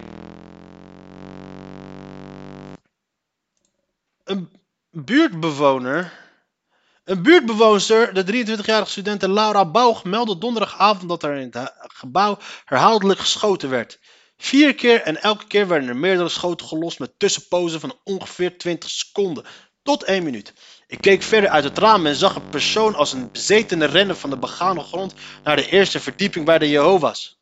Een 4.30 4.50
buurtbewoner. 4.90 6.12
Een 7.04 7.22
buurtbewoonster, 7.22 8.14
de 8.14 8.46
23-jarige 8.46 8.90
studente 8.90 9.30
Laura 9.30 9.70
Boug, 9.70 10.04
meldde 10.04 10.38
donderdagavond 10.38 11.08
dat 11.08 11.22
er 11.22 11.36
in 11.36 11.48
het 11.50 11.72
gebouw 11.78 12.38
herhaaldelijk 12.64 13.20
geschoten 13.20 13.70
werd. 13.70 14.00
Vier 14.36 14.74
keer 14.74 15.02
en 15.02 15.22
elke 15.22 15.46
keer 15.46 15.68
werden 15.68 15.88
er 15.88 15.96
meerdere 15.96 16.28
schoten 16.28 16.66
gelost 16.66 16.98
met 16.98 17.18
tussenpozen 17.18 17.80
van 17.80 17.98
ongeveer 18.04 18.58
20 18.58 18.90
seconden 18.90 19.44
tot 19.82 20.02
1 20.02 20.22
minuut. 20.22 20.52
Ik 20.86 21.00
keek 21.00 21.22
verder 21.22 21.50
uit 21.50 21.64
het 21.64 21.78
raam 21.78 22.06
en 22.06 22.16
zag 22.16 22.34
een 22.34 22.48
persoon 22.48 22.94
als 22.94 23.12
een 23.12 23.30
bezetene 23.32 23.84
rennen 23.84 24.16
van 24.16 24.30
de 24.30 24.38
begane 24.38 24.80
grond 24.80 25.14
naar 25.44 25.56
de 25.56 25.68
eerste 25.68 26.00
verdieping 26.00 26.44
bij 26.44 26.58
de 26.58 26.68
Jehovah's. 26.68 27.40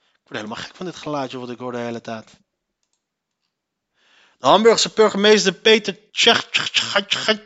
Ik 0.00 0.28
word 0.28 0.34
helemaal 0.34 0.64
gek 0.64 0.76
van 0.76 0.86
dit 0.86 0.96
geluidje 0.96 1.38
wat 1.38 1.50
ik 1.50 1.58
hoor 1.58 1.72
de 1.72 1.78
hele 1.78 2.00
tijd. 2.00 2.41
De 4.42 4.48
Hamburgse 4.48 4.90
burgemeester 4.94 5.52
Peter 5.52 5.96
Tschentscher 6.10 7.40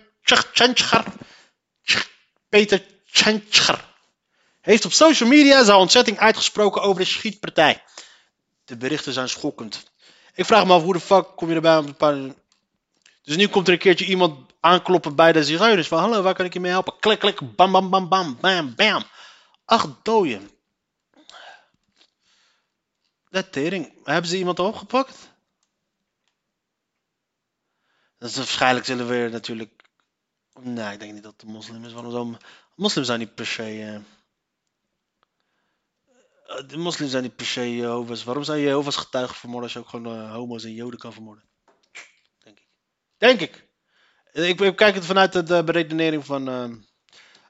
Peter 2.49 2.83
Tschentscher 3.13 3.85
heeft 4.61 4.85
op 4.85 4.93
social 4.93 5.29
media 5.29 5.65
zijn 5.65 5.79
ontzetting 5.79 6.19
uitgesproken 6.19 6.83
over 6.83 7.01
de 7.01 7.07
schietpartij. 7.07 7.83
De 8.65 8.77
berichten 8.77 9.13
zijn 9.13 9.29
schokkend. 9.29 9.91
Ik 10.35 10.45
vraag 10.45 10.67
me 10.67 10.73
af 10.73 10.83
hoe 10.83 10.93
de 10.93 11.01
fuck 11.01 11.37
kom 11.37 11.49
je 11.49 11.55
erbij 11.55 11.79
om 11.79 11.87
een 11.87 11.97
paar... 11.97 12.15
Dus 13.23 13.37
nu 13.37 13.49
komt 13.49 13.67
er 13.67 13.73
een 13.73 13.79
keertje 13.79 14.07
iemand 14.07 14.53
aankloppen 14.61 15.15
bij 15.15 15.33
de 15.33 15.45
zigeuners 15.45 15.89
van 15.89 15.99
hallo, 15.99 16.23
waar 16.23 16.35
kan 16.35 16.45
ik 16.45 16.53
je 16.53 16.61
mee 16.61 16.71
helpen? 16.71 16.95
Klik, 17.01 17.19
klik, 17.19 17.57
bam, 17.57 17.73
bam, 17.73 17.91
bam, 17.91 18.09
bam, 18.09 18.39
bam, 18.41 18.75
bam. 18.75 19.05
Acht 19.65 19.89
doden. 20.03 20.51
Dat 23.31 23.53
tering. 23.53 23.93
Hebben 24.05 24.31
ze 24.31 24.39
iemand 24.39 24.59
opgepakt? 24.59 25.35
Dat 28.19 28.31
is 28.31 28.37
waarschijnlijk 28.37 28.87
zullen 28.87 29.09
we 29.09 29.29
natuurlijk... 29.33 29.85
Nee, 30.61 30.93
ik 30.93 31.01
denk 31.01 31.13
niet 31.13 31.23
dat 31.23 31.43
een 31.43 31.49
moslim 31.53 31.85
is. 31.85 31.93
Waarom. 31.93 32.37
Moslims 32.75 33.07
zijn 33.07 33.19
niet 33.19 33.35
per 33.35 33.47
se... 33.47 33.63
eh, 33.63 33.95
eh, 33.95 34.03
De 36.69 36.77
moslims 36.77 37.11
zijn 37.11 37.23
niet 37.23 37.37
per 37.37 37.47
se 37.47 37.77
Jehovah's. 37.77 38.25
Waarom 38.25 38.45
je 38.45 38.61
Jehovah's 38.61 38.97
getuigen 38.97 39.37
vermoorden 39.37 39.65
als 39.65 39.73
je 39.73 39.79
ook 39.79 39.89
gewoon 39.89 40.17
eh, 40.17 40.33
homo's 40.33 40.65
en 40.65 40.73
joden 40.73 40.99
kan 40.99 41.13
vermoorden? 41.13 41.45
Denk 42.39 42.59
ik. 42.59 42.69
Denk 43.19 43.41
ik. 43.41 43.69
Ik, 44.33 44.77
kijk 44.77 44.95
het 44.95 45.05
vanuit 45.05 45.33
de, 45.33 45.43
de 45.43 45.65
beredenering 45.65 46.25
van... 46.25 46.49
ehm, 46.49 46.75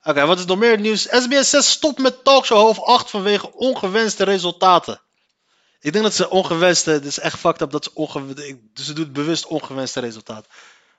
Oké, 0.02 0.26
wat 0.26 0.38
is 0.38 0.44
nog 0.44 0.58
meer 0.58 0.80
nieuws? 0.80 1.02
SBS 1.02 1.50
6 1.50 1.70
stopt 1.70 1.98
met 1.98 2.24
talkshow 2.24 2.58
half 2.58 2.80
8 2.80 3.10
vanwege 3.10 3.52
ongewenste 3.52 4.24
resultaten. 4.24 5.00
Ik 5.80 5.92
denk 5.92 6.04
dat 6.04 6.14
ze 6.14 6.30
ongewenste... 6.30 6.90
Het 6.90 7.04
is 7.04 7.18
echt 7.18 7.38
fucked 7.38 7.60
up 7.60 7.70
dat 7.70 7.84
ze 7.84 7.90
ongewenste... 7.94 8.58
Dus 8.72 8.86
ze 8.86 8.92
doet 8.92 9.12
bewust 9.12 9.46
ongewenste 9.46 10.00
resultaten. 10.00 10.50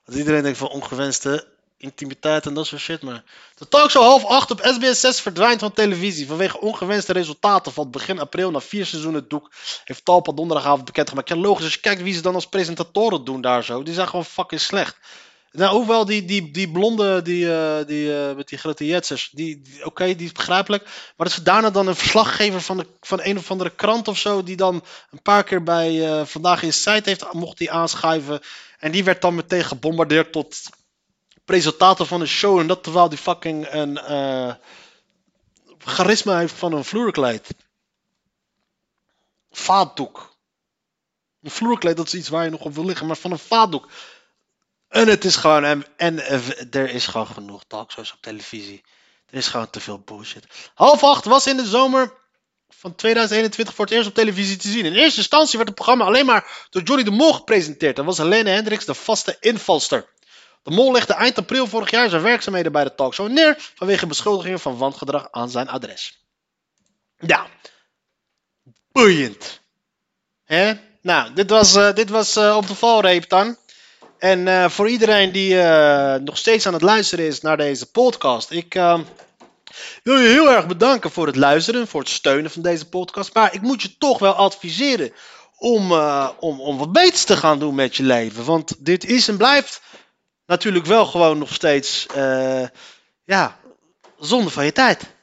Want 0.06 0.18
iedereen 0.18 0.44
denkt 0.44 0.58
van 0.58 0.70
ongewenste 0.70 1.48
intimiteit 1.78 2.46
en 2.46 2.54
dat 2.54 2.66
soort 2.68 2.82
shit, 2.82 3.02
maar... 3.02 3.24
De 3.56 3.68
talkshow 3.68 4.04
half 4.04 4.26
8 4.26 4.52
op 4.52 4.62
SBS 4.64 5.00
6 5.00 5.22
verdwijnt 5.22 5.60
van 5.60 5.74
televisie. 5.74 6.28
Vanwege 6.28 6.60
ongewenste 6.60 7.14
resultaten 7.14 7.74
valt 7.74 7.92
begin 7.92 8.20
april 8.20 8.52
na 8.52 8.60
vier 8.60 8.86
seizoenen 8.86 9.28
doek. 9.28 9.52
Heeft 9.84 10.06
Talpa 10.06 10.32
donderdagavond 10.32 10.86
bekendgemaakt. 10.86 11.30
Ja, 11.30 11.36
logisch, 11.36 11.64
als 11.64 11.74
je 11.74 11.80
kijkt 11.80 12.02
wie 12.02 12.14
ze 12.14 12.22
dan 12.22 12.36
als 12.36 12.48
presentatoren 12.48 13.26
doen 13.26 13.42
daar 13.42 13.64
zo. 13.64 13.84
Die 13.84 13.94
zijn 13.94 14.08
gewoon 14.08 14.26
fucking 14.26 14.62
slecht. 14.62 14.98
Nou, 15.58 15.76
hoewel 15.76 16.06
die, 16.06 16.26
die, 16.26 16.52
die 16.52 16.72
blonde, 16.72 17.22
die, 17.22 17.54
eh, 17.54 17.86
die, 17.86 18.18
eh, 18.18 18.36
met 18.36 18.48
die 18.48 18.58
grote 18.58 18.86
jetsers, 18.86 19.30
die, 19.30 19.62
oké, 19.84 20.16
die 20.16 20.26
is 20.26 20.32
begrijpelijk. 20.32 20.84
Maar 20.84 21.28
dat 21.28 21.38
is 21.38 21.44
daarna 21.44 21.70
dan 21.70 21.88
een 21.88 21.96
verslaggever 21.96 22.62
van, 22.62 22.78
de, 22.78 22.88
van 23.02 23.20
een 23.22 23.38
of 23.38 23.52
andere 23.52 23.70
krant 23.70 24.08
of 24.08 24.18
zo, 24.18 24.44
die 24.44 24.56
dan 24.56 24.84
een 25.12 25.22
paar 25.22 25.44
keer 25.44 25.64
bij 25.64 26.06
eh, 26.06 26.26
Vandaag 26.26 26.64
in 26.64 26.74
Site 26.74 27.10
heeft, 27.10 27.34
mocht 27.34 27.58
die 27.58 27.72
aanschuiven. 27.72 28.42
En 28.80 28.92
die 28.92 29.04
werd 29.04 29.22
dan 29.22 29.36
meteen 29.36 29.64
gebombardeerd 29.64 30.32
tot 30.32 30.70
presentator 31.46 32.06
van 32.06 32.20
de 32.20 32.26
show. 32.26 32.60
En 32.60 32.68
dat 32.68 32.84
terwijl 32.84 33.10
die 33.10 33.18
fucking 33.18 33.68
een 33.70 34.00
charisma 35.78 36.38
heeft 36.38 36.54
van 36.54 36.74
een 36.74 36.86
vloerkleed. 36.86 37.48
Vaatdoek. 39.52 40.36
Een 41.42 41.52
vloerkleed, 41.52 41.98
dat 41.98 42.08
is 42.08 42.14
iets 42.14 42.30
waar 42.30 42.44
je 42.44 42.50
nog 42.50 42.62
op 42.62 42.74
wil 42.74 42.86
liggen, 42.86 43.08
maar 43.08 43.18
van 43.18 43.32
een 43.32 43.40
vaatdoek. 43.40 43.90
En 44.98 45.08
het 45.08 45.26
is 45.26 45.36
gewoon, 45.36 45.84
en, 45.98 46.20
eh, 46.20 46.40
er 46.72 46.90
is 46.90 47.08
gewoon 47.08 47.28
genoeg 47.28 47.64
talkshows 47.68 48.14
op 48.14 48.22
televisie. 48.22 48.84
Er 49.30 49.38
is 49.38 49.48
gewoon 49.48 49.70
te 49.70 49.80
veel 49.80 50.00
bullshit. 50.00 50.46
Half 50.74 51.04
acht 51.04 51.26
was 51.26 51.48
in 51.48 51.58
de 51.58 51.66
zomer 51.66 52.14
van 52.70 52.96
2021 52.96 53.76
voor 53.76 53.86
het 53.86 53.94
eerst 53.94 54.08
op 54.08 54.14
televisie 54.14 54.58
te 54.58 54.68
zien. 54.68 54.86
In 54.86 54.94
eerste 54.94 55.20
instantie 55.20 55.58
werd 55.58 55.68
het 55.68 55.78
programma 55.78 56.06
alleen 56.06 56.26
maar 56.26 56.68
door 56.70 56.82
Johnny 56.82 57.04
de 57.04 57.12
Mol 57.12 57.34
gepresenteerd. 57.34 58.00
En 58.00 58.06
was 58.06 58.18
Helene 58.18 58.50
Hendricks 58.50 58.86
de 58.86 58.94
vaste 58.94 59.38
invalster. 59.40 60.10
De 60.64 60.72
Mol 60.72 60.92
legde 60.92 61.14
eind 61.14 61.38
april 61.38 61.68
vorig 61.68 61.90
jaar 61.90 62.10
zijn 62.10 62.22
werkzaamheden 62.22 62.72
bij 62.72 62.84
de 62.84 62.96
talkshow 62.96 63.30
neer 63.30 63.56
vanwege 63.76 64.08
beschuldigingen 64.08 64.60
van 64.60 64.78
wangedrag 64.78 65.28
aan 65.32 65.50
zijn 65.50 65.68
adres. 65.68 66.26
Ja, 67.20 67.48
boeiend. 68.92 69.62
Hè? 70.44 70.74
Nou, 71.02 71.34
dit 71.34 71.50
was, 71.50 71.76
eh, 71.76 71.94
dit 71.94 72.10
was 72.10 72.36
eh, 72.36 72.56
op 72.56 72.68
de 72.68 72.76
valreep 72.76 73.30
dan. 73.30 73.58
En 74.20 74.48
eh, 74.48 74.70
voor 74.70 74.90
iedereen 74.90 75.32
die 75.32 75.62
eh, 75.62 76.16
nog 76.20 76.38
steeds 76.38 76.68
aan 76.68 76.74
het 76.74 76.82
luisteren 76.82 77.26
is 77.26 77.42
naar 77.42 77.58
deze 77.58 77.92
podcast. 77.92 78.52
Ik, 78.52 78.76
eh, 78.76 79.00
Ik 79.68 80.02
wil 80.04 80.18
je 80.20 80.28
heel 80.28 80.52
erg 80.52 80.68
bedanken 80.68 81.12
voor 81.12 81.28
het 81.28 81.36
luisteren, 81.36 81.88
voor 81.88 82.00
het 82.00 82.10
steunen 82.10 82.52
van 82.52 82.62
deze 82.62 82.90
podcast. 82.90 83.34
Maar 83.34 83.54
ik 83.54 83.62
moet 83.62 83.82
je 83.82 83.98
toch 83.98 84.20
wel 84.20 84.34
adviseren 84.34 85.12
om, 85.58 85.92
eh, 85.92 86.30
om, 86.40 86.62
om 86.62 86.78
wat 86.78 86.92
beters 86.92 87.24
te 87.24 87.38
gaan 87.38 87.60
doen 87.60 87.76
met 87.76 87.96
je 87.96 88.04
leven. 88.04 88.46
Want 88.46 88.76
dit 88.86 89.06
is 89.06 89.28
en 89.28 89.38
blijft 89.38 89.82
natuurlijk 90.46 90.86
wel 90.86 91.06
gewoon 91.06 91.38
nog 91.38 91.54
steeds, 91.54 92.06
ja, 93.24 93.60
zonde 94.20 94.50
van 94.50 94.66
je 94.66 94.72
tijd. 94.72 95.16